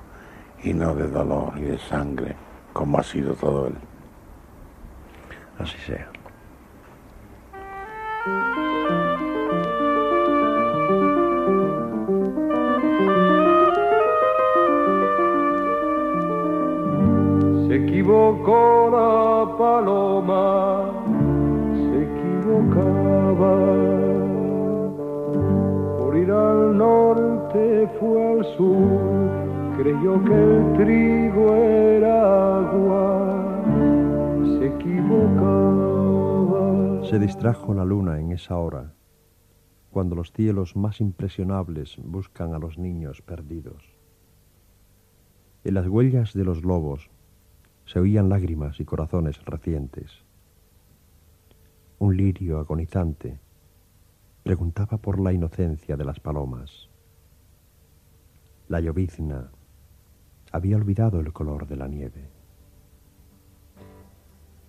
[0.63, 2.35] y no de dolor y de sangre,
[2.73, 3.75] como ha sido todo él.
[5.59, 6.11] Así sea.
[18.03, 20.91] equivocó la paloma,
[21.75, 23.55] se equivocaba.
[25.99, 27.22] Por ir al norte
[28.01, 33.63] fue al sur, creyó que el trigo era agua,
[34.59, 35.93] se equivocaba.
[37.05, 38.95] Se distrajo la luna en esa hora,
[39.91, 43.85] cuando los cielos más impresionables buscan a los niños perdidos.
[45.65, 47.11] En las huellas de los lobos
[47.85, 50.25] se oían lágrimas y corazones recientes.
[51.99, 53.41] Un lirio agonizante
[54.43, 56.92] preguntaba por la inocencia de las palomas.
[58.73, 59.51] La llovizna
[60.51, 62.31] había olvidado el color de la nieve.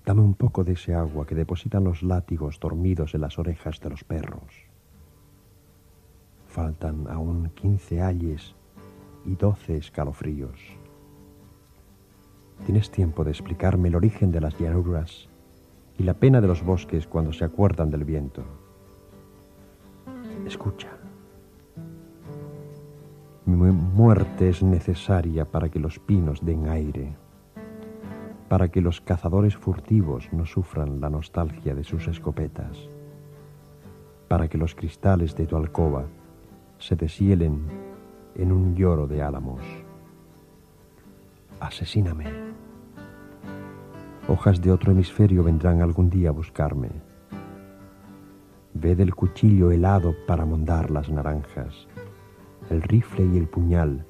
[0.05, 3.89] Dame un poco de ese agua que depositan los látigos dormidos en las orejas de
[3.91, 4.65] los perros.
[6.47, 8.55] Faltan aún quince ayes
[9.23, 10.59] y doce escalofríos.
[12.65, 15.29] Tienes tiempo de explicarme el origen de las llanuras
[15.97, 18.43] y la pena de los bosques cuando se acuerdan del viento.
[20.45, 20.92] Escucha.
[23.45, 27.13] Mi muerte es necesaria para que los pinos den aire,
[28.47, 32.77] para que los cazadores furtivos no sufran la nostalgia de sus escopetas,
[34.29, 36.05] para que los cristales de tu alcoba
[36.77, 37.63] se deshielen
[38.35, 39.61] en un lloro de álamos.
[41.59, 42.27] Asesíname.
[44.29, 46.91] Hojas de otro hemisferio vendrán algún día a buscarme.
[48.73, 51.87] Ve del cuchillo helado para mondar las naranjas,
[52.69, 54.05] el rifle y el puñal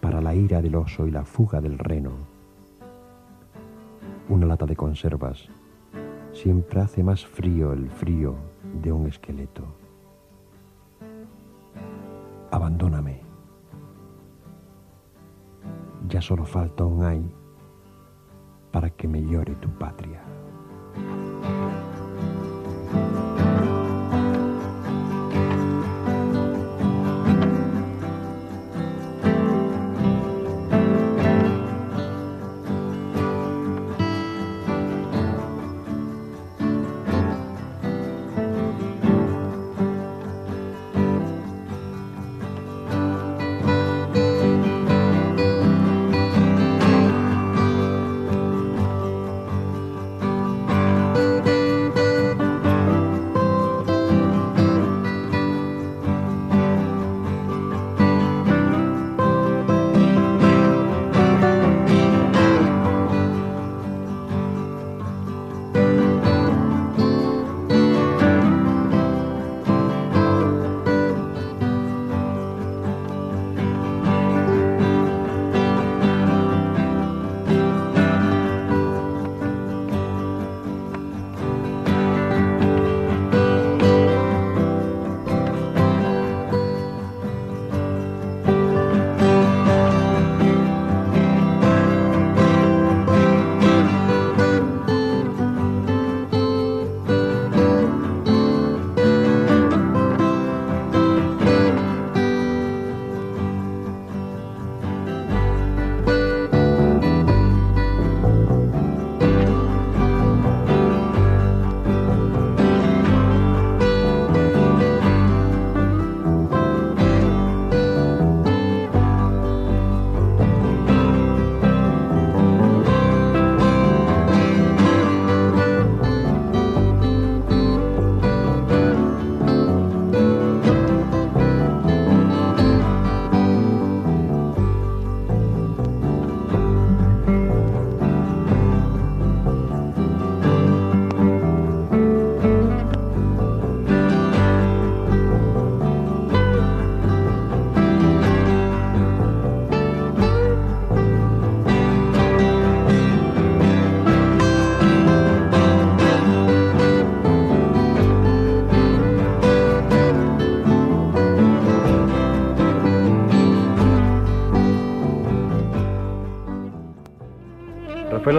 [0.00, 2.12] para la ira del oso y la fuga del reno.
[4.28, 5.48] Una lata de conservas
[6.32, 8.36] siempre hace más frío el frío
[8.82, 9.64] de un esqueleto.
[12.50, 13.20] Abandóname.
[16.08, 17.30] Ya solo falta un ay
[18.72, 20.22] para que me llore tu patria.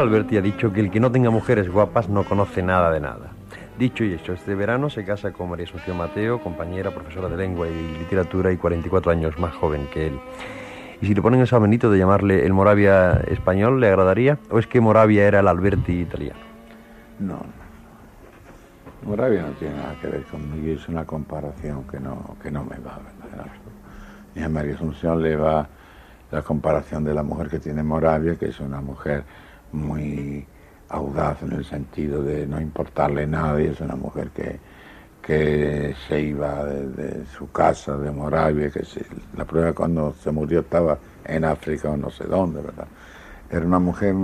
[0.10, 3.30] Alberti ha dicho que el que no tenga mujeres guapas no conoce nada de nada.
[3.78, 7.68] Dicho y hecho, este verano se casa con María Asunción Mateo, compañera, profesora de lengua
[7.68, 10.20] y literatura y 44 años más joven que él.
[10.99, 14.39] Y si le ponen ese Benito de llamarle el Moravia español, ¿le agradaría?
[14.49, 16.39] ¿O es que Moravia era el Alberti italiano?
[17.20, 17.39] No,
[19.03, 22.80] Moravia no tiene nada que ver conmigo, es una comparación que no, que no me
[22.80, 23.45] va, ¿verdad?
[24.34, 25.70] Y a María Asunción le va
[26.32, 29.24] la comparación de la mujer que tiene Moravia, que es una mujer
[29.72, 30.45] muy
[30.89, 34.59] audaz en el sentido de no importarle nada, y es una mujer que,
[35.22, 38.84] que se iba de, su casa de Moravia, que
[39.38, 42.88] la prueba cuando se murió estaba en África o no sé dónde, ¿verdad?
[43.51, 44.15] Era una mujer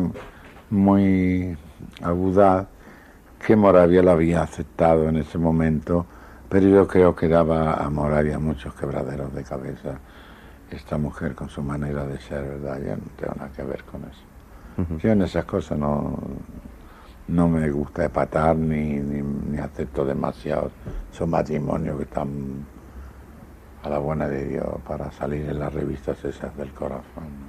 [0.69, 1.57] muy
[2.01, 2.67] audaz
[3.45, 6.05] que Moravia la había aceptado en ese momento,
[6.49, 9.99] pero yo creo que daba a Moravia muchos quebraderos de cabeza
[10.71, 12.79] esta mujer con su manera de ser, ¿verdad?
[12.81, 14.24] Yo no tengo nada que ver con eso.
[15.01, 16.17] Yo en esas cosas no,
[17.27, 20.71] no me gusta empatar ni, ni, acepto demasiado
[21.11, 22.65] esos matrimonios que están
[23.83, 27.45] a la buena de Dios para salir en las revistas esas del corazón.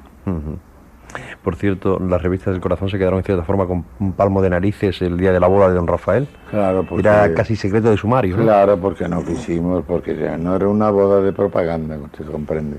[1.42, 4.50] Por cierto, las revistas del corazón se quedaron en cierta forma con un palmo de
[4.50, 6.28] narices el día de la boda de don Rafael.
[6.50, 8.36] Claro, porque, Era casi secreto de sumario.
[8.36, 12.78] Claro, porque no quisimos, porque no era una boda de propaganda, usted comprende.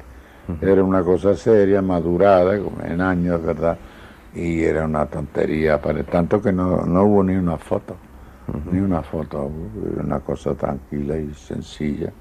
[0.61, 3.77] Era una cosa seria, madurada, como en años, ¿verdad?
[4.37, 7.95] Y era una tontería, para tanto que no, no hubo ni una foto,
[8.71, 9.51] ni una foto,
[10.03, 12.11] una cosa tranquila y sencilla,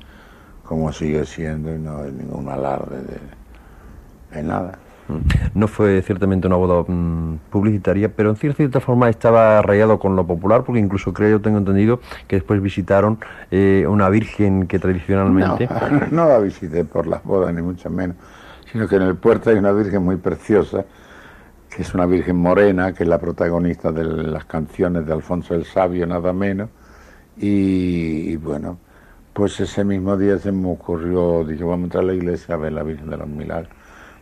[0.65, 2.97] como sigue siendo, y no hay ningún alarde
[4.33, 4.79] de, nada.
[5.55, 10.27] No fue ciertamente una boda mm, publicitaria, pero en cierta forma estaba rayado con lo
[10.27, 13.19] popular, porque incluso creo, yo tengo entendido, que después visitaron
[13.51, 15.69] eh, una virgen que tradicionalmente...
[15.91, 18.17] No, no la visité por las bodas, ni mucho menos,
[18.73, 20.85] sino que en el puerto hay una virgen muy preciosa,
[21.83, 26.07] es una virgen morena, que es la protagonista de las canciones de Alfonso el Sabio,
[26.07, 26.71] nada menos,
[27.37, 28.79] y, y bueno,
[29.33, 32.59] pues ese mismo día se me ocurrió, dije, vamos a entrar a la iglesia a
[32.59, 33.71] ver la Virgen de los Milagros.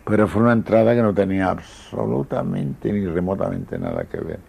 [0.05, 4.41] Pero fue una entrada que no tenía absolutamente ni remotamente nada que ver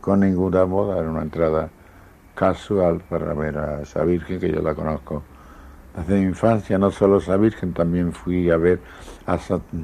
[0.00, 1.70] con ninguna boda, era una entrada
[2.34, 5.22] casual para ver a esa Virgen que yo la conozco
[5.96, 8.80] desde mi infancia, no solo esa Virgen, también fui a ver
[9.26, 9.38] a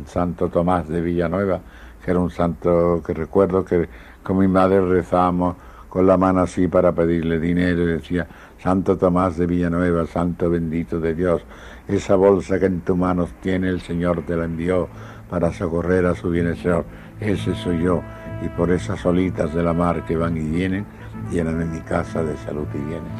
[0.06, 1.60] Santo Tomás de Villanueva,
[2.04, 3.88] que era un santo que recuerdo que
[4.22, 5.56] con mi madre rezábamos
[5.88, 8.26] con la mano así para pedirle dinero y decía,
[8.58, 11.42] Santo Tomás de Villanueva, Santo bendito de Dios,
[11.88, 14.88] esa bolsa que en tus manos tiene el Señor te la envió
[15.30, 16.84] para socorrer a su bienestar.
[17.20, 18.02] Ese soy yo.
[18.44, 20.84] Y por esas olitas de la mar que van y vienen,
[21.30, 23.12] llenan en mi casa de salud y bienes.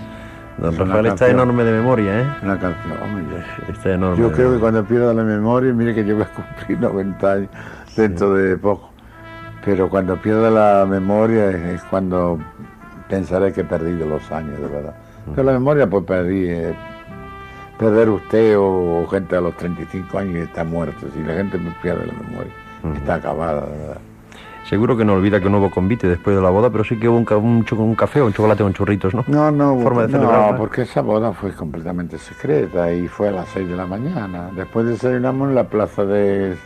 [0.59, 2.27] Don Rafael está enorme de memoria, ¿eh?
[2.43, 6.15] Una canción, hombre, está enorme yo creo que cuando pierda la memoria, mire que yo
[6.15, 7.49] voy a cumplir 90 años
[7.97, 8.91] dentro de poco,
[9.65, 12.39] pero cuando pierda la memoria es, cuando
[13.09, 14.95] pensaré que he perdido los años, de verdad.
[15.31, 16.75] Pero la memoria pues perdí, eh,
[17.79, 21.07] perder usted o, gente a los 35 años y está muerto.
[21.15, 22.53] Si la gente pierde la memoria,
[22.97, 24.01] está acabada, de verdad.
[24.69, 27.07] Seguro que no olvida que no hubo convite después de la boda, pero sí que
[27.07, 29.23] hubo un, un, un café o un chocolate con churritos, ¿no?
[29.27, 33.49] No, no, Forma de no, porque esa boda fue completamente secreta y fue a las
[33.51, 34.51] 6 de la mañana.
[34.57, 36.57] Después desayunamos en la plaza de,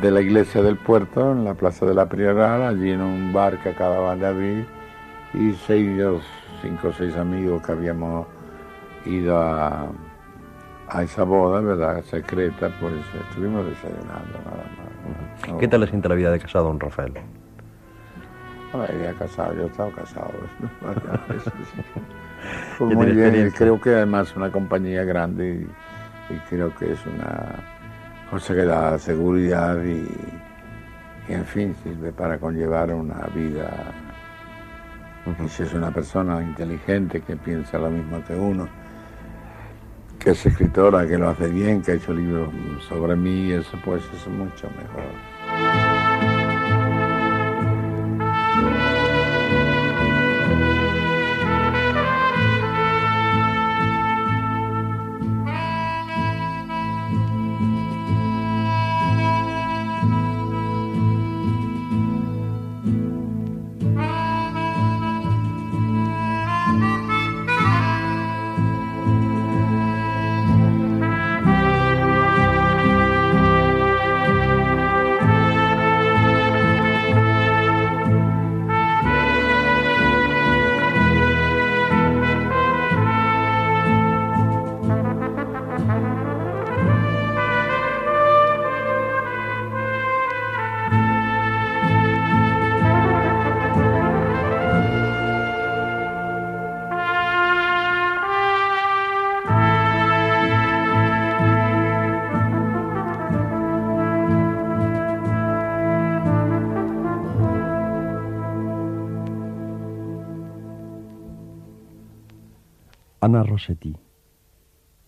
[0.00, 3.58] de la iglesia del puerto, en la plaza de la Prioral, allí en un bar
[3.62, 4.66] que acababan de abrir,
[5.34, 6.00] y seis,
[6.62, 8.26] cinco o seis amigos que habíamos
[9.04, 9.88] ido a
[10.90, 12.02] a esa boda, ¿verdad?
[12.04, 12.94] Secreta, pues
[13.28, 14.64] estuvimos desayunando nada
[15.46, 15.58] más.
[15.60, 17.12] ¿Qué tal le siente la vida de casado, don Rafael?
[18.72, 20.32] ya casado, yo he estado casado.
[22.78, 25.66] Pues muy bien, creo que además una compañía grande
[26.30, 27.56] y, creo que es una
[28.30, 30.06] cosa que da seguridad y,
[31.28, 33.70] y, en fin, sirve para conllevar una vida.
[35.44, 38.68] Y si es una persona inteligente que piensa lo mismo que uno,
[40.18, 42.48] que es escritora, que lo hace bien, que ha hecho libros
[42.88, 46.07] sobre mí, eso pues es mucho mejor.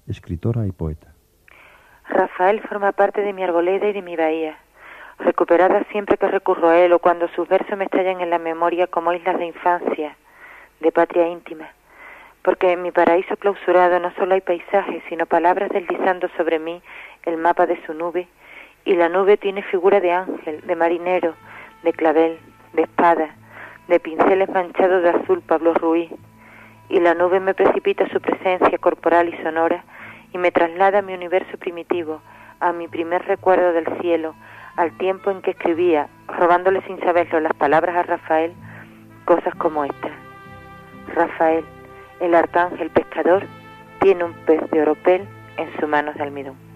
[0.07, 1.15] Escritora y poeta.
[2.09, 4.59] Rafael forma parte de mi arboleda y de mi bahía,
[5.19, 8.89] recuperada siempre que recurro a él o cuando sus versos me estallan en la memoria
[8.89, 10.17] como islas de infancia,
[10.81, 11.69] de patria íntima,
[12.43, 16.83] porque en mi paraíso clausurado no solo hay paisajes, sino palabras deslizando sobre mí
[17.25, 18.27] el mapa de su nube,
[18.85, 21.35] y la nube tiene figura de ángel, de marinero,
[21.85, 22.39] de clavel,
[22.73, 23.37] de espada,
[23.89, 26.11] de pinceles manchados de azul Pablo Ruiz,
[26.91, 29.85] y la nube me precipita su presencia corporal y sonora
[30.33, 32.21] y me traslada a mi universo primitivo,
[32.59, 34.35] a mi primer recuerdo del cielo,
[34.77, 38.53] al tiempo en que escribía, robándole sin saberlo las palabras a Rafael,
[39.25, 40.13] cosas como estas.
[41.15, 41.65] Rafael,
[42.21, 43.47] el arcángel pescador,
[44.01, 46.70] tiene un pez de oropel en sus manos de almidón.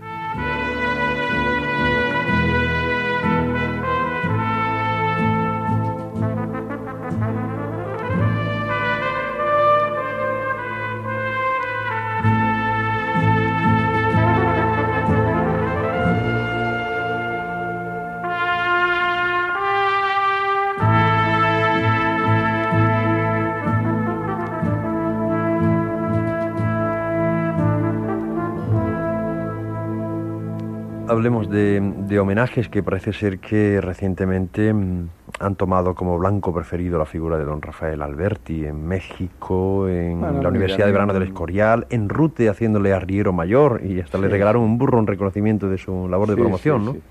[31.14, 35.08] Hablemos de, de homenajes que parece ser que recientemente mm,
[35.40, 40.42] han tomado como blanco preferido la figura de don Rafael Alberti en México, en Bueno,
[40.42, 44.62] la Universidad de Verano del Escorial, en Rute haciéndole arriero mayor y hasta le regalaron
[44.62, 47.02] un burro en reconocimiento de su labor de Sí, promoción, sí, ¿no?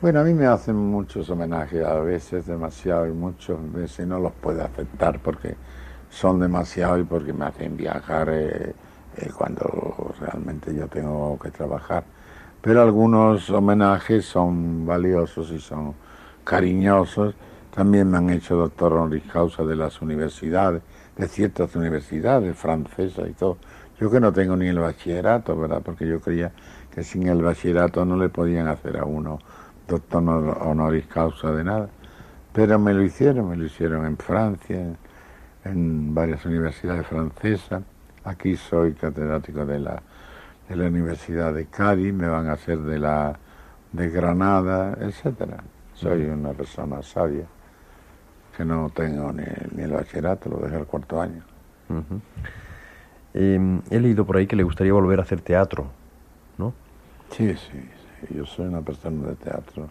[0.00, 4.32] Bueno, a mí me hacen muchos homenajes, a veces demasiado y muchas veces no los
[4.34, 5.56] puedo aceptar porque
[6.08, 8.76] son demasiado y porque me hacen viajar eh,
[9.16, 12.04] eh, cuando realmente yo tengo que trabajar.
[12.64, 15.94] Pero algunos homenajes son valiosos y son
[16.44, 17.34] cariñosos.
[17.74, 20.82] También me han hecho doctor honoris causa de las universidades,
[21.16, 23.58] de ciertas universidades francesas y todo.
[24.00, 25.82] Yo que no tengo ni el bachillerato, ¿verdad?
[25.84, 26.52] Porque yo creía
[26.94, 29.40] que sin el bachillerato no le podían hacer a uno
[29.86, 31.88] doctor honor- honoris causa de nada.
[32.52, 34.78] Pero me lo hicieron, me lo hicieron en Francia,
[35.64, 37.82] en varias universidades francesas.
[38.24, 40.02] Aquí soy catedrático de la,
[40.68, 43.38] de la Universidad de Cádiz, me van a hacer de la
[43.92, 45.62] de Granada, etcétera.
[45.94, 47.46] Soy una persona sabia,
[48.56, 49.44] que no tengo ni,
[49.76, 51.42] ni el bachillerato, lo dejé al cuarto año.
[53.34, 55.86] Eh, he leído por ahí que le gustaría volver a hacer teatro,
[56.58, 56.72] ¿no?
[57.30, 59.88] Sí, sí, sí, yo soy una persona de teatro.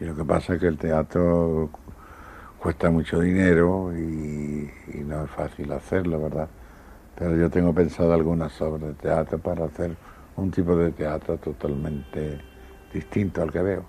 [0.00, 1.70] Y lo que pasa es que el teatro
[2.58, 6.48] cuesta mucho dinero y, y no es fácil hacerlo, ¿verdad?
[7.16, 9.96] Pero yo tengo pensado algunas obras de teatro para hacer
[10.36, 12.38] un tipo de teatro totalmente
[12.92, 13.84] distinto al que veo.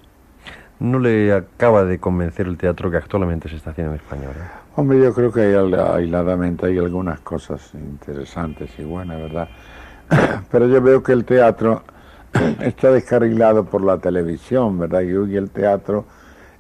[0.80, 4.52] No le acaba de convencer el teatro que actualmente se está haciendo en España, ¿verdad?
[4.76, 9.48] Hombre, yo creo que hay, aisladamente hay algunas cosas interesantes y buenas, ¿verdad?
[10.52, 11.84] Pero yo veo que el teatro
[12.60, 15.02] está descarrilado por la televisión, ¿verdad?
[15.02, 16.06] Y el teatro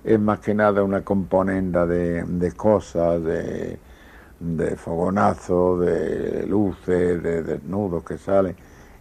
[0.03, 3.79] es más que nada una componenda de, de cosas, de,
[4.39, 8.55] de fogonazo, de luces, de desnudos que salen.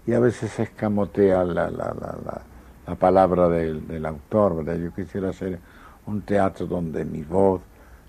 [0.06, 2.42] Y a veces se escamotea la, la, la, la,
[2.86, 4.76] la palabra del, del autor, ¿verdad?
[4.82, 5.58] Yo quisiera hacer
[6.06, 7.60] un teatro donde mi voz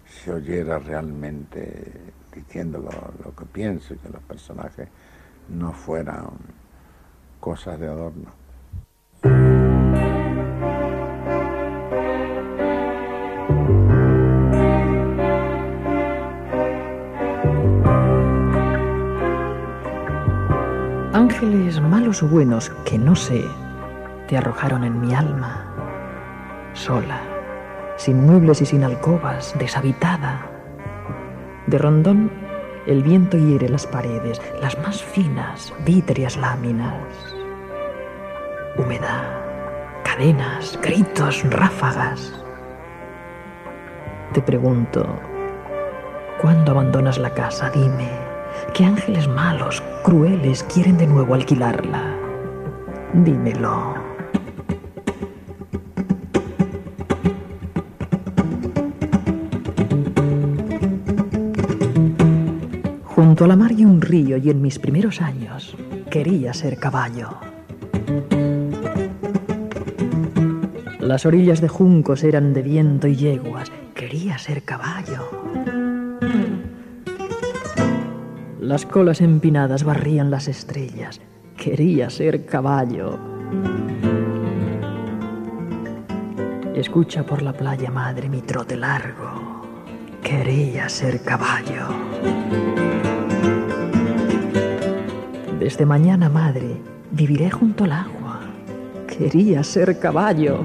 [0.07, 1.91] se oyera realmente
[2.33, 2.89] diciendo lo,
[3.23, 4.87] lo que pienso y que los personajes
[5.49, 6.25] no fueran
[7.39, 8.42] cosas de adorno.
[21.43, 23.43] Malos o buenos, que no sé,
[24.29, 25.65] te arrojaron en mi alma,
[26.71, 27.19] sola,
[27.97, 30.49] sin muebles y sin alcobas, deshabitada.
[31.67, 32.31] De rondón,
[32.87, 36.95] el viento hiere las paredes, las más finas, vítreas láminas.
[38.77, 39.25] Humedad,
[40.05, 42.41] cadenas, gritos, ráfagas.
[44.31, 45.19] Te pregunto,
[46.41, 47.69] ¿cuándo abandonas la casa?
[47.69, 48.22] Dime,
[48.73, 52.15] ¿qué ángeles malos, crueles quieren de nuevo alquilarla?
[53.13, 53.95] Dímelo.
[63.03, 65.75] Junto a la mar y un río y en mis primeros años
[66.09, 67.29] quería ser caballo.
[70.99, 73.71] Las orillas de juncos eran de viento y yeguas.
[73.93, 75.42] Quería ser caballo.
[78.63, 81.19] Las colas empinadas barrían las estrellas.
[81.57, 83.19] Quería ser caballo.
[86.73, 89.65] Escucha por la playa madre mi trote largo.
[90.23, 91.89] Quería ser caballo.
[95.59, 96.77] Desde mañana madre
[97.11, 98.39] viviré junto al agua.
[99.07, 100.63] Quería ser caballo.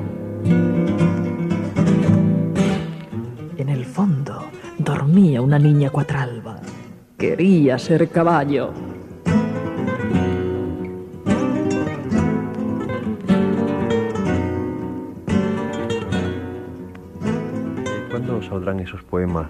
[3.56, 4.44] En el fondo
[4.78, 6.60] dormía una niña cuatralba.
[7.18, 8.70] Quería ser caballo.
[18.06, 19.48] ¿Y ¿Cuándo saldrán esos poemas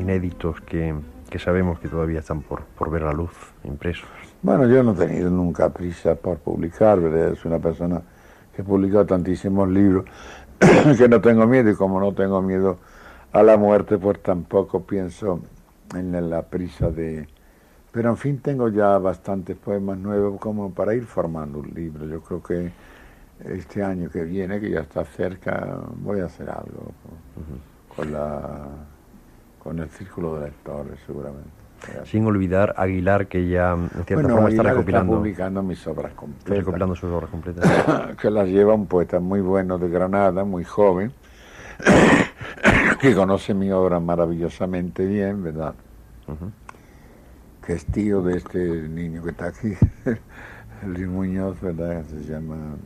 [0.00, 0.94] inéditos que,
[1.28, 3.32] que sabemos que todavía están por, por ver la luz,
[3.64, 4.08] impresos?
[4.40, 7.34] Bueno, yo no he tenido nunca prisa por publicar, ¿verdad?
[7.34, 8.00] Es una persona
[8.56, 10.06] que he publicado tantísimos libros
[10.96, 12.78] que no tengo miedo y como no tengo miedo
[13.32, 15.42] a la muerte, pues tampoco pienso
[15.94, 17.28] en la prisa de...
[17.92, 22.06] Pero en fin, tengo ya bastantes poemas nuevos como para ir formando un libro.
[22.06, 22.70] Yo creo que
[23.44, 26.92] este año que viene, que ya está cerca, voy a hacer algo
[27.96, 28.66] con, la,
[29.58, 31.48] con el círculo de lectores, seguramente.
[32.04, 36.06] Sin olvidar Aguilar, que ya en cierta Bueno, forma está Aguilar recopilando, publicando mis obras
[36.10, 36.58] está completas.
[36.58, 38.16] recopilando sus obras completas.
[38.20, 41.12] que las lleva un poeta muy bueno de Granada, muy joven,
[43.00, 45.74] que conoce mi obra maravillosamente bien, ¿verdad?
[47.64, 48.58] Que es tío de este
[48.88, 49.74] niño que está aquí,
[50.86, 52.04] Luis Muñoz, ¿verdad?
[52.04, 52.76] Se llama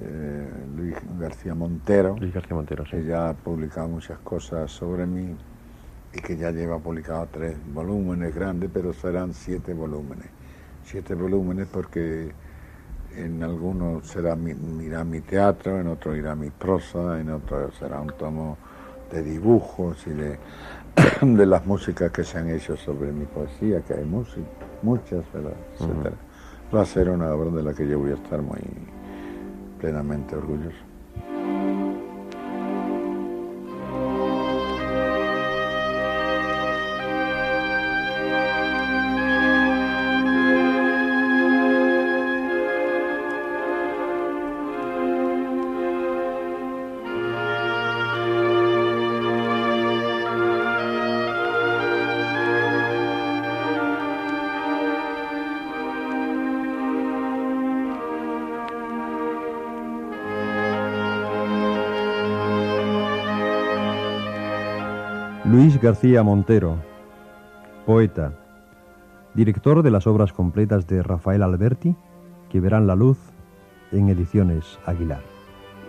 [0.00, 2.16] eh, Luis García Montero.
[2.18, 2.92] Luis García Montero, sí.
[2.92, 5.36] Que ya ha publicado muchas cosas sobre mí
[6.12, 10.26] y que ya lleva publicado tres volúmenes grandes, pero serán siete volúmenes.
[10.84, 12.32] Siete volúmenes porque
[13.16, 14.52] en algunos será mi,
[14.84, 18.58] irá mi teatro, en otros irá mi prosa, en otros será un tomo
[19.10, 20.38] de dibujos y de,
[21.22, 24.46] de las músicas que se han hecho sobre mi poesía, que hay música,
[24.82, 25.54] muchas, ¿verdad?
[25.74, 26.16] etcétera.
[26.74, 28.60] Va a ser una obra de la que yo voy a estar muy
[29.78, 30.83] plenamente orgulloso.
[65.84, 66.78] García Montero,
[67.84, 68.32] poeta,
[69.34, 71.94] director de las obras completas de Rafael Alberti,
[72.50, 73.18] que verán la luz
[73.92, 75.20] en ediciones Aguilar.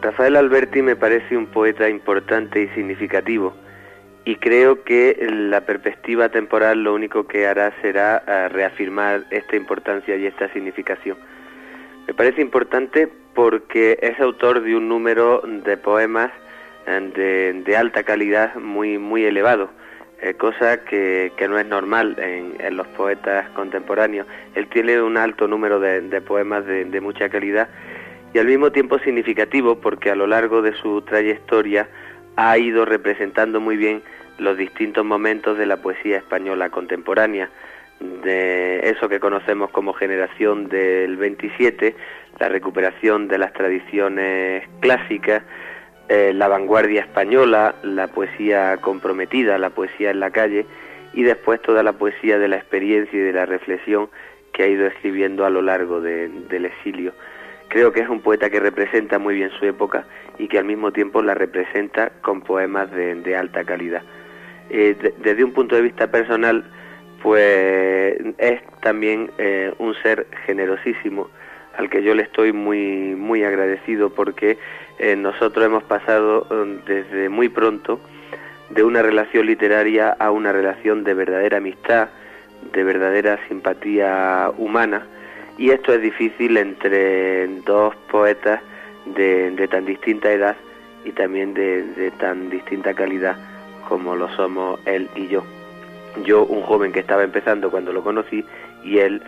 [0.01, 3.53] Rafael Alberti me parece un poeta importante y significativo
[4.25, 10.17] y creo que la perspectiva temporal lo único que hará será eh, reafirmar esta importancia
[10.17, 11.17] y esta significación.
[12.05, 16.31] Me parece importante porque es autor de un número de poemas
[16.85, 19.69] de, alta calidad muy, muy elevado,
[20.21, 24.27] eh, cosa que, no es normal en, los poetas contemporáneos.
[24.55, 27.69] Él tiene un alto número de, poemas de, mucha calidad
[28.33, 31.87] y al mismo tiempo significativo porque a lo largo de su trayectoria
[32.35, 34.01] ha ido representando muy bien
[34.37, 37.49] los distintos momentos de la poesía española contemporánea,
[37.99, 41.95] de eso que conocemos como generación del 27,
[42.39, 45.43] la recuperación de las tradiciones clásicas,
[46.07, 50.65] eh, la vanguardia española, la poesía comprometida, la poesía en la calle
[51.13, 54.09] y después toda la poesía de la experiencia y de la reflexión
[54.53, 57.13] que ha ido escribiendo a lo largo del exilio.
[57.69, 60.05] Creo que es un poeta que representa muy bien su época
[60.37, 64.03] y que al mismo tiempo la representa con poemas de, alta calidad.
[64.69, 66.63] Eh, desde un punto de vista personal,
[67.23, 71.29] pues es también eh, un ser generosísimo
[71.77, 74.57] al que yo le estoy muy muy agradecido porque
[74.97, 77.99] eh, nosotros hemos pasado um, desde muy pronto
[78.69, 82.09] de una relación literaria a una relación de verdadera amistad,
[82.73, 85.05] de verdadera simpatía humana,
[85.57, 88.61] y esto es difícil entre dos poetas
[89.05, 90.55] de, tan distinta edad
[91.03, 93.37] y también de, tan distinta calidad
[93.87, 95.43] como lo somos él y yo.
[96.23, 98.43] Yo, un joven que estaba empezando cuando lo conocí,
[98.83, 99.21] y él,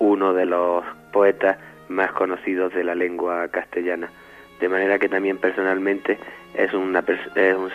[0.00, 1.56] uno de los poetas
[1.88, 4.10] más conocidos de la lengua castellana
[4.62, 6.18] de manera que también personalmente
[6.54, 6.96] es, un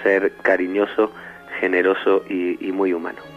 [0.04, 1.12] ser cariñoso,
[1.60, 3.37] generoso y muy humano.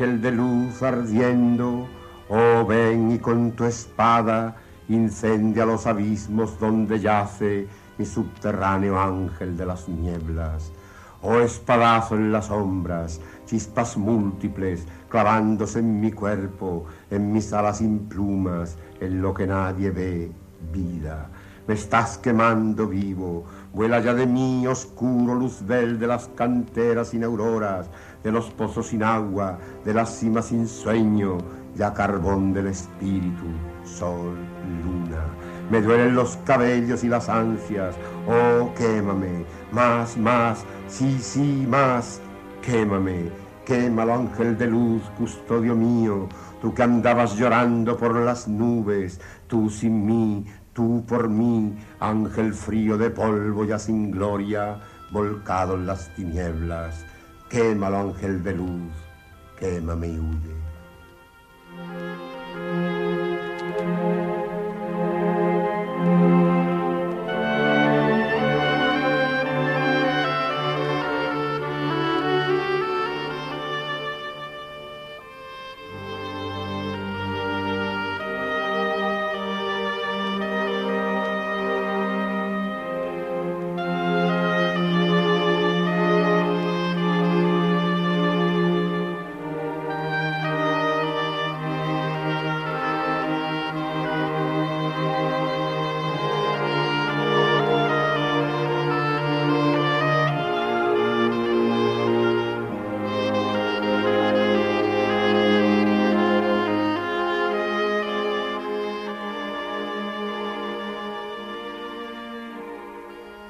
[0.00, 1.86] Ángel de luz ardiendo,
[2.30, 4.56] oh ven y con tu espada
[4.88, 7.68] incendia los abismos donde yace
[7.98, 10.72] mi subterráneo ángel de las nieblas.
[11.20, 17.98] Oh espadazo en las sombras, chispas múltiples clavándose en mi cuerpo, en mis alas sin
[18.08, 20.32] plumas, en lo que nadie ve,
[20.72, 21.28] vida.
[21.70, 27.88] Me estás quemando vivo, vuela ya de mí oscuro luzbel de las canteras sin auroras,
[28.24, 31.38] de los pozos sin agua, de las cimas sin sueño,
[31.76, 33.46] ya carbón del espíritu,
[33.84, 34.36] sol,
[34.82, 35.22] luna.
[35.70, 37.94] Me duelen los cabellos y las ansias,
[38.26, 42.20] oh, quémame, más, más, sí, sí, más,
[42.62, 43.30] quémame,
[43.64, 46.28] quémalo ángel de luz, custodio mío,
[46.60, 50.44] tú que andabas llorando por las nubes, tú sin mí,
[50.80, 54.80] tú por mí, ángel frío de polvo ya sin gloria,
[55.10, 57.04] volcado en las tinieblas
[57.50, 58.92] Quémalo, ángel de luz,
[59.58, 60.56] quémame y huye.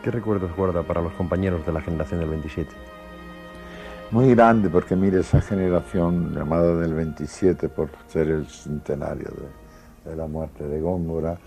[0.03, 2.71] ¿Qué recuerdos guarda para los compañeros de la generación del 27?
[4.11, 9.31] Muy grande, porque mire esa generación llamada del 27 por ser el centenario
[10.05, 11.39] de, la muerte de Góngora,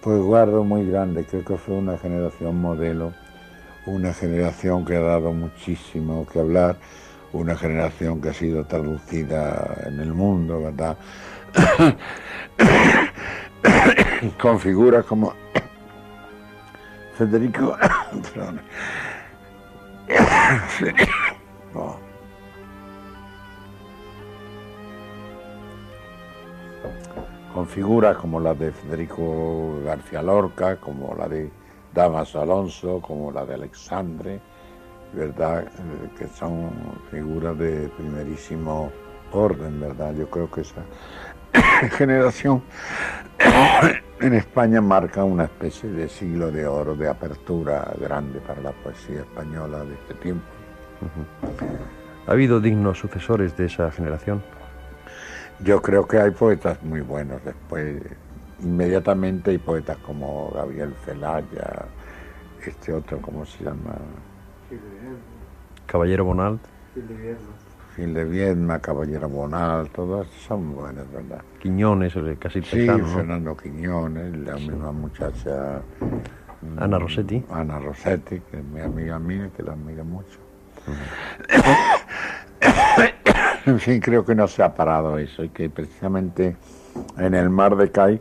[0.00, 3.12] pues guardo muy grande, creo que fue una generación modelo,
[3.84, 6.76] una generación que ha dado muchísimo que hablar,
[7.32, 10.96] una generación que ha sido traducida en el mundo, ¿verdad?
[14.40, 15.34] Con figuras como
[17.18, 17.76] Federico.
[21.74, 21.96] Oh.
[27.52, 31.50] Con figuras como la de Federico García Lorca, como la de
[31.92, 34.40] Damas Alonso, como la de Alexandre,
[35.12, 35.64] ¿verdad?
[35.64, 36.70] Eh, Que son
[37.10, 38.90] figuras de primerísimo
[39.32, 40.14] orden, ¿verdad?
[40.14, 40.82] Yo creo que esa
[41.96, 42.62] generación
[44.20, 49.20] en España marca una especie de siglo de oro, de apertura grande para la poesía
[49.20, 50.46] española de este tiempo.
[52.26, 54.42] ¿Ha habido dignos sucesores de esa generación?
[55.60, 58.02] Yo creo que hay poetas muy buenos después.
[58.60, 61.86] Inmediatamente hay poetas como Gabriel Celaya,
[62.64, 63.96] este otro, ¿cómo se llama?
[65.86, 66.60] Caballero Bonald.
[67.98, 71.42] Gil de Viedma, Caballero Bonal, todos son buenos, ¿verdad?
[71.60, 73.06] Quiñones, casi Sí, paisano, ¿no?
[73.08, 75.82] Fernando Quiñones, la misma muchacha.
[76.62, 77.44] mm, Ana Rossetti.
[77.50, 80.38] Ana Rossetti, que es mi amiga mía, que la admiro mucho.
[83.66, 86.56] en fin, creo que no se ha parado eso y que precisamente
[87.16, 88.20] en el mar de Cay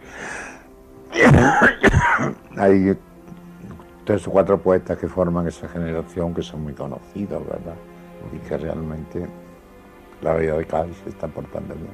[2.58, 2.98] hay
[4.06, 7.76] tres o cuatro poetas que forman esa generación que son muy conocidos, ¿verdad?
[8.34, 9.28] Y que realmente
[10.22, 11.90] la vida de Cay se está portando bien.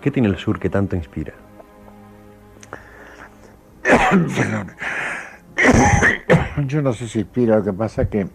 [0.00, 1.34] ¿Qué tiene el sur que tanto inspira?
[3.82, 4.72] Perdón.
[6.66, 8.28] Yo no sé si inspira, lo que pasa es que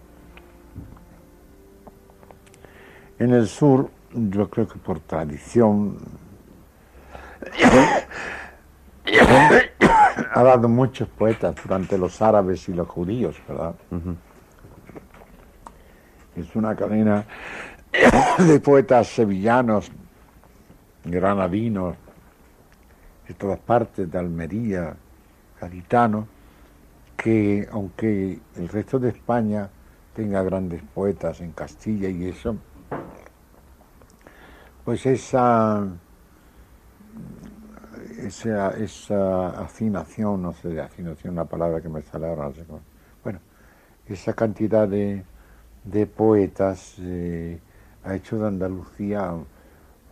[3.18, 5.98] en el sur, yo creo que por tradición,
[10.32, 13.74] ha dado muchos poetas durante los árabes y los judíos, ¿verdad?
[16.36, 17.24] Es una cadena
[18.38, 19.90] de poetas sevillanos,
[21.04, 21.96] granadinos,
[23.28, 24.96] de todas partes, de Almería,
[25.60, 26.26] gaditanos,
[27.16, 29.70] que aunque el resto de España
[30.14, 32.56] tenga grandes poetas en Castilla y eso,
[34.84, 35.86] pues esa,
[38.18, 42.80] esa, esa afinación, no sé, de afinación, una palabra que me sale ahora, no.
[43.22, 43.38] Bueno,
[44.06, 45.24] esa cantidad de,
[45.84, 47.58] de poetas eh,
[48.04, 49.32] ha hecho de Andalucía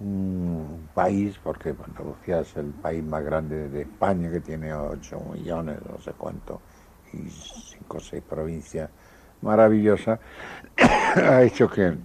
[0.01, 5.79] un país, porque Andalucía es el país más grande de España, que tiene 8 millones,
[5.89, 6.61] no sé cuánto,
[7.13, 8.91] y 5 o 6 provincias
[9.43, 10.19] maravillosas,
[11.17, 11.97] ha hecho que,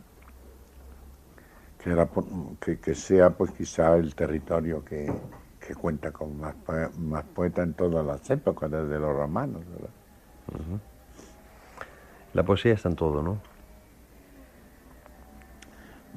[2.60, 5.12] que, sea pues quizá el territorio que,
[5.66, 6.56] que cuenta con más,
[7.00, 9.62] más poetas en todas las épocas, desde los romanos.
[12.34, 13.57] La poesía está en todo, ¿no?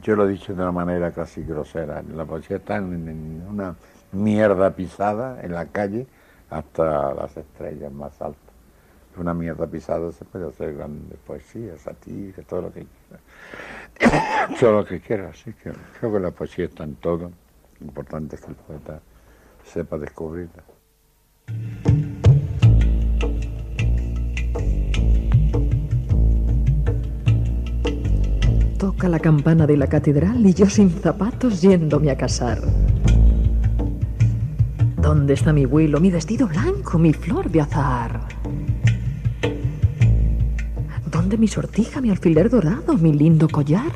[0.02, 2.02] Yo lo he dicho de una manera casi grosera.
[2.14, 3.74] La poesía está en, una
[4.12, 6.06] mierda pisada en la calle
[6.48, 8.40] hasta las estrellas más altas.
[9.16, 14.54] Una mierda pisada se puede hacer grande poesía, satira, todo lo que quiera.
[14.60, 15.30] todo lo que quiera.
[15.30, 17.30] Así que creo que la poesía está en todo.
[17.80, 19.00] Lo importante es que el poeta
[19.64, 20.62] sepa descubrirla.
[28.80, 32.62] Toca la campana de la catedral y yo sin zapatos yéndome a casar.
[34.96, 38.20] ¿Dónde está mi vuelo, mi vestido blanco, mi flor de azahar?
[41.12, 43.92] ¿Dónde mi sortija, mi alfiler dorado, mi lindo collar?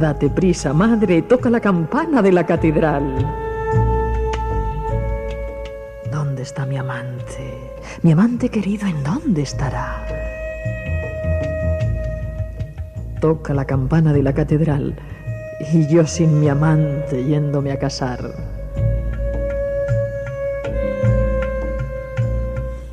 [0.00, 3.24] Date prisa, madre, toca la campana de la catedral.
[6.10, 7.54] ¿Dónde está mi amante?
[8.02, 10.29] Mi amante querido, ¿en dónde estará?
[13.20, 14.96] Toca la campana de la catedral
[15.72, 18.20] y yo sin mi amante yéndome a casar.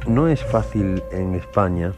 [0.05, 1.93] No es fácil en España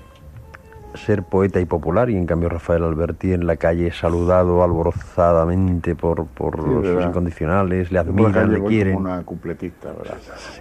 [0.95, 5.95] ser poeta y popular y en cambio Rafael Alberti en la calle es saludado alborozadamente
[5.95, 7.07] por, por Sí, los ¿verdad?
[7.09, 10.17] incondicionales, le admiran, le quieren, como una cupletista, ¿verdad?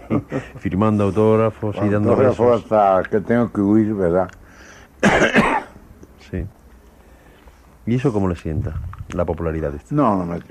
[0.08, 2.62] sí, firmando autógrafos y dando besos.
[2.62, 4.28] hasta que tengo que huir, ¿verdad?
[6.30, 6.44] Sí.
[7.88, 8.74] ¿Y eso cómo le sienta,
[9.14, 9.70] la popularidad?
[9.70, 9.94] de esto?
[9.94, 10.40] No, no me...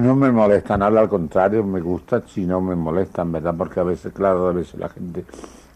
[0.00, 3.54] No me molesta nada, al contrario, me gusta si no me molestan, ¿verdad?
[3.56, 5.24] Porque a veces, claro, a veces la gente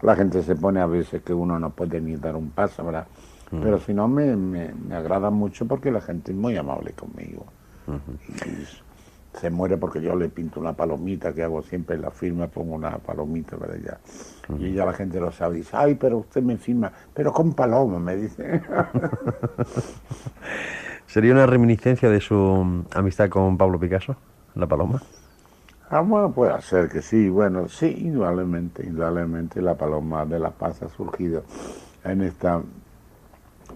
[0.01, 3.07] la gente se pone a veces que uno no puede ni dar un paso, ¿verdad?
[3.51, 3.61] Mm.
[3.61, 7.45] Pero si no, me, me, me agrada mucho porque la gente es muy amable conmigo.
[7.87, 8.65] Y
[9.33, 12.75] se muere porque yo le pinto una palomita que hago siempre en la firma, pongo
[12.75, 13.97] una palomita para ella.
[14.59, 17.99] Y ya la gente lo sabe, dice, ay, pero usted me firma, pero con paloma,
[17.99, 18.61] me dice.
[21.07, 24.15] ¿Sería una reminiscencia de su mm, amistad con Pablo Picasso,
[24.55, 25.01] La Paloma?
[25.89, 30.81] Ah, bueno, puede ser que sí, bueno, sí, indudablemente, indudablemente la Paloma de la Paz
[30.83, 31.43] ha surgido
[32.05, 32.47] en este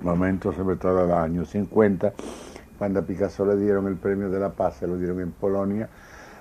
[0.02, 2.14] momento, sobre todo en los años 50,
[2.78, 5.90] cuando a Picasso le dieron el premio de la Paz, se lo dieron en Polonia,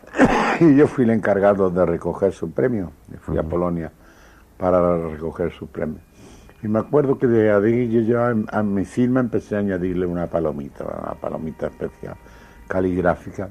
[0.61, 3.90] y yo fui el encargado de recoger su premio, fui a Polonia
[4.59, 5.98] para recoger su premio.
[6.62, 10.28] Y me acuerdo que de ahí yo ya a mi firma empecé a añadirle una
[10.28, 12.16] palomita, una palomita especial,
[12.66, 13.51] caligráfica,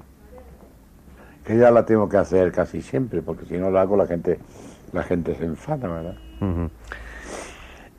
[1.43, 4.39] que ya la tengo que hacer casi siempre, porque si no la hago la gente,
[4.93, 6.15] la gente se enfada, ¿verdad?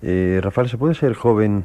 [0.03, 1.65] Eh, Rafael, ¿se puede ser joven,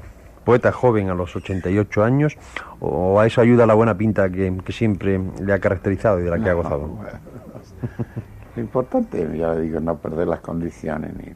[0.49, 2.35] poeta joven a los 88 años?
[2.79, 6.31] ¿O a eso ayuda la buena pinta que, que siempre le ha caracterizado y de
[6.31, 6.89] la que ha gozado?
[8.55, 11.35] Lo importante, ya le digo, no perder las condiciones, ni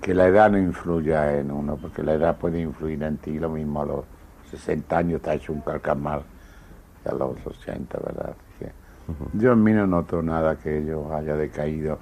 [0.00, 3.50] que la edad no influya en uno, porque la edad puede influir en ti, lo
[3.50, 4.04] mismo a los
[4.50, 6.22] 60 años te ha hecho un calcamar,
[7.02, 8.34] que a los 80, ¿verdad?
[8.58, 8.70] Que
[9.34, 11.98] Yo en mí no noto nada que yo haya decaído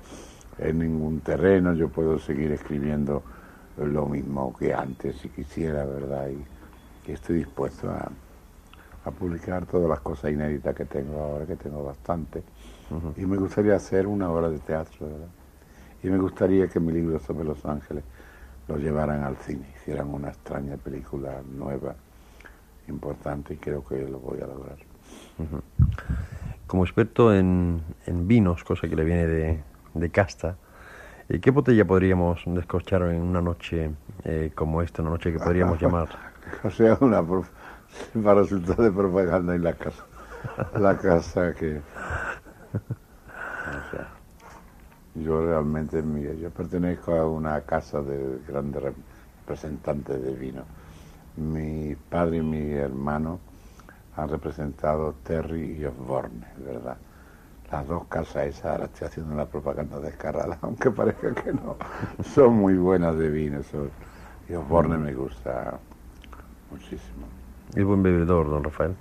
[0.59, 3.25] en ningún terreno, yo puedo seguir escribiendo
[3.79, 6.29] lo mismo que antes si quisiera, ¿verdad?
[6.29, 6.52] Y,
[7.07, 8.11] y estoy dispuesto a,
[9.05, 12.43] a publicar todas las cosas inéditas que tengo ahora, que tengo bastante.
[13.17, 15.29] Y me gustaría hacer una obra de teatro, ¿verdad?
[16.03, 18.05] Y me gustaría que mi libro sobre Los Ángeles
[18.69, 21.95] lo llevaran al cine, hicieran una extraña película nueva,
[22.89, 24.77] importante, y creo que lo voy a lograr.
[26.67, 29.63] Como experto en, en vinos, cosa que le viene de,
[29.95, 30.57] de casta,
[31.29, 33.91] eh, ¿qué botella podríamos descorchar en una noche
[34.25, 36.32] eh, como esta, una noche que podríamos llamar?
[36.65, 37.23] O sea, una
[38.25, 40.05] para resultar de propaganda en la casa.
[40.77, 41.81] La casa que.
[43.67, 44.07] O sea,
[45.15, 48.83] yo realmente, mira, yo pertenezco a una casa de grandes
[49.41, 50.63] representantes de vino.
[51.37, 53.41] Mi padre y mi hermano
[54.17, 56.97] han representado Terry y Osborne, ¿verdad?
[57.73, 61.77] Las dos casas esas, ahora estoy haciendo una propaganda descarada, aunque parezca que no,
[62.35, 63.63] son muy buenas de vino.
[63.65, 63.91] son-
[64.49, 65.79] y Osborne me gusta
[66.73, 67.27] muchísimo.
[67.75, 68.95] Es buen bebedor, don Rafael.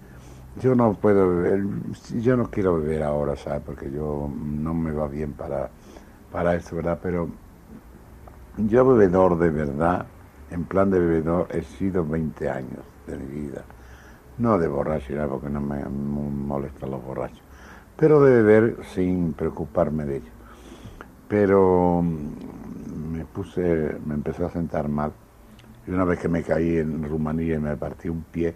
[0.62, 1.64] Yo no puedo beber,
[2.22, 3.62] yo no quiero beber ahora, ¿sabes?
[3.66, 5.70] Porque yo no me va bien para,
[6.32, 7.00] para esto, ¿verdad?
[7.02, 7.30] Pero
[8.58, 10.06] yo bebedor de verdad,
[10.50, 13.64] en plan de bebedor, he sido 20 años de mi vida.
[14.38, 17.42] No de borracho, porque no me, molestan los borrachos.
[17.96, 20.32] Pero de beber sin preocuparme de ello.
[21.28, 25.14] Pero mm, me puse, me empecé a sentar mal.
[25.92, 28.54] Y una vez que me caí en Rumanía y me partí un pie,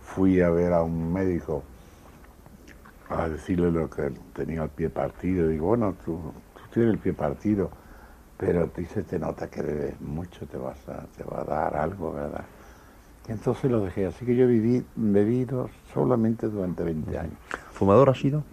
[0.00, 1.64] fui a ver a un médico
[3.08, 5.48] a decirle lo que tenía el pie partido.
[5.48, 7.72] Digo, bueno, tú, tú tienes el pie partido,
[8.36, 12.12] pero dice, te nota que bebes mucho, te, vas a, te va a dar algo,
[12.12, 12.44] ¿verdad?
[13.28, 14.06] Y entonces lo dejé.
[14.06, 17.38] Así que yo viví bebido solamente durante 20 años.
[17.72, 18.44] ¿Fumador ha sido?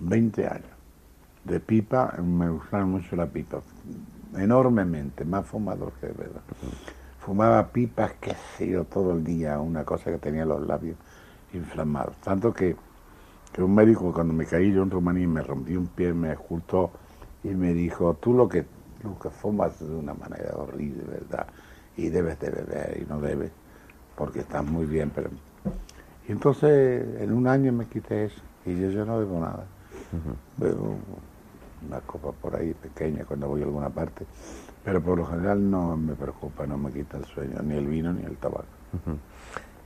[0.00, 0.72] 20 años.
[1.44, 3.60] De pipa, me gustaba mucho la pipa.
[4.36, 6.42] Enormemente, más fumador que de verdad.
[7.24, 10.96] Fumaba pipas, qué sé yo, todo el día, una cosa que tenía los labios
[11.52, 12.16] inflamados.
[12.16, 12.74] Tanto que,
[13.52, 16.32] que un médico, cuando me caí yo en Rumanía y me rompí un pie, me
[16.32, 16.90] escultó
[17.44, 18.66] y me dijo, tú lo que,
[19.04, 21.46] lo que fumas de una manera horrible, ¿verdad?
[21.96, 23.52] Y debes de beber y no debes,
[24.16, 25.30] porque estás muy bien, pero...
[26.28, 29.64] Y entonces en un año me quité eso y yo, yo no bebo nada.
[30.56, 30.96] Bebo
[31.86, 34.24] una copa por ahí pequeña cuando voy a alguna parte,
[34.84, 38.12] pero por lo general no me preocupa, no me quita el sueño, ni el vino
[38.12, 38.64] ni el tabaco.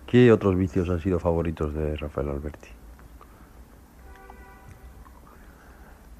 [0.06, 2.68] ¿Qué otros vicios han sido favoritos de Rafael Alberti?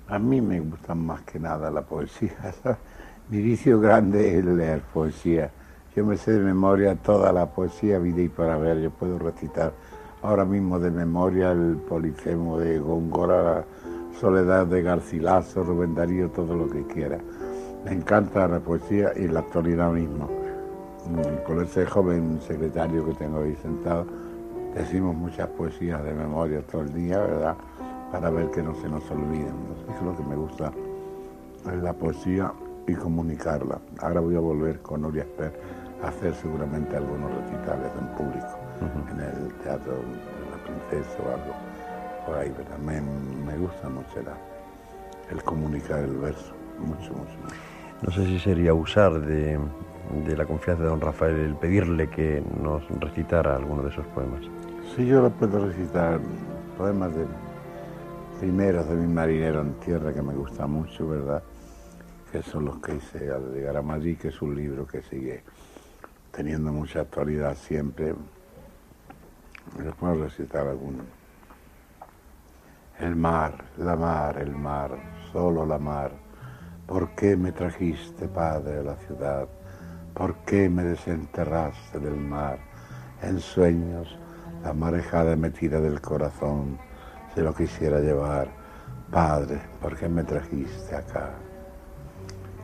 [0.09, 2.55] A mí me gusta más que nada la poesía.
[3.29, 5.51] Mi vicio grande es leer poesía.
[5.97, 8.81] Yo me sé de memoria toda la poesía, vida y para ver.
[8.81, 9.73] Yo puedo recitar
[10.23, 13.65] ahora mismo de memoria el Polifemo de Góngora,
[14.21, 17.19] Soledad de Garcilaso, Rubén Darío, todo lo que quiera.
[17.87, 20.29] Me encanta la poesía y la actualidad mismo.
[21.09, 24.05] Mm, con ese joven secretario que tengo ahí sentado,
[24.75, 27.55] decimos muchas poesías de memoria todo el día, ¿verdad?
[28.11, 29.55] Para ver que no se nos olviden.
[29.89, 30.73] Eso es lo que me gusta,
[31.81, 32.53] la poesía
[32.89, 33.79] y comunicarla.
[34.01, 35.53] Ahora voy a volver con Nuria Esper
[36.03, 38.59] a hacer seguramente algunos recitales en público,
[39.13, 41.55] en el Teatro de la Princesa o algo
[42.27, 42.79] por ahí, ¿verdad?
[42.79, 44.07] Me, me gusta mucho
[45.31, 47.76] el comunicar el verso, mucho, mucho.
[48.03, 49.59] No sé si sería usar de,
[50.37, 54.43] la confianza de don Rafael el pedirle que nos recitara alguno de esos poemas.
[54.95, 56.21] Sí, yo lo puedo recitar,
[56.77, 57.27] poemas de
[58.39, 61.43] primeros de mi marinero en tierra que me gusta mucho, ¿verdad?
[62.31, 65.43] Que son los que hice al llegar a Madrid, que es un libro que sigue
[66.31, 68.15] teniendo mucha actualidad siempre.
[69.79, 71.05] Me puedo recitar alguno.
[73.01, 74.91] El mar, la mar, el mar,
[75.33, 76.26] solo la mar.
[76.87, 79.49] ¿Por qué me trajiste, Padre, a la ciudad?
[80.15, 82.59] ¿Por qué me desenterraste del mar?
[83.23, 84.17] En sueños,
[84.63, 86.79] la marejada metida del corazón
[87.35, 88.47] se lo quisiera llevar.
[89.11, 91.31] Padre, ¿por qué me trajiste acá?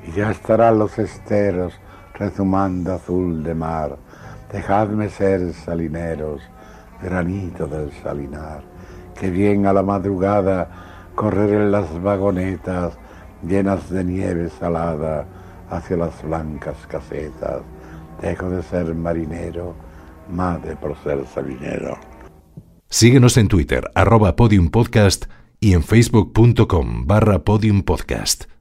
[0.07, 1.75] Y ya estarán los esteros
[2.15, 3.97] rezumando azul de mar.
[4.53, 6.43] Dejadme ser salineros,
[7.03, 8.63] granito del salinar.
[9.19, 10.69] Que bien a la madrugada
[11.17, 12.97] correr en las vagonetas
[13.47, 15.27] llenas de nieve salada
[15.71, 17.63] hacia las blancas casetas.
[18.21, 19.75] Dejo de ser marinero,
[20.31, 21.99] madre por ser salinero.
[22.89, 25.27] Síguenos en Twitter, arroba podiumpodcast
[25.61, 28.52] y en facebook.com barra podiumpodcast.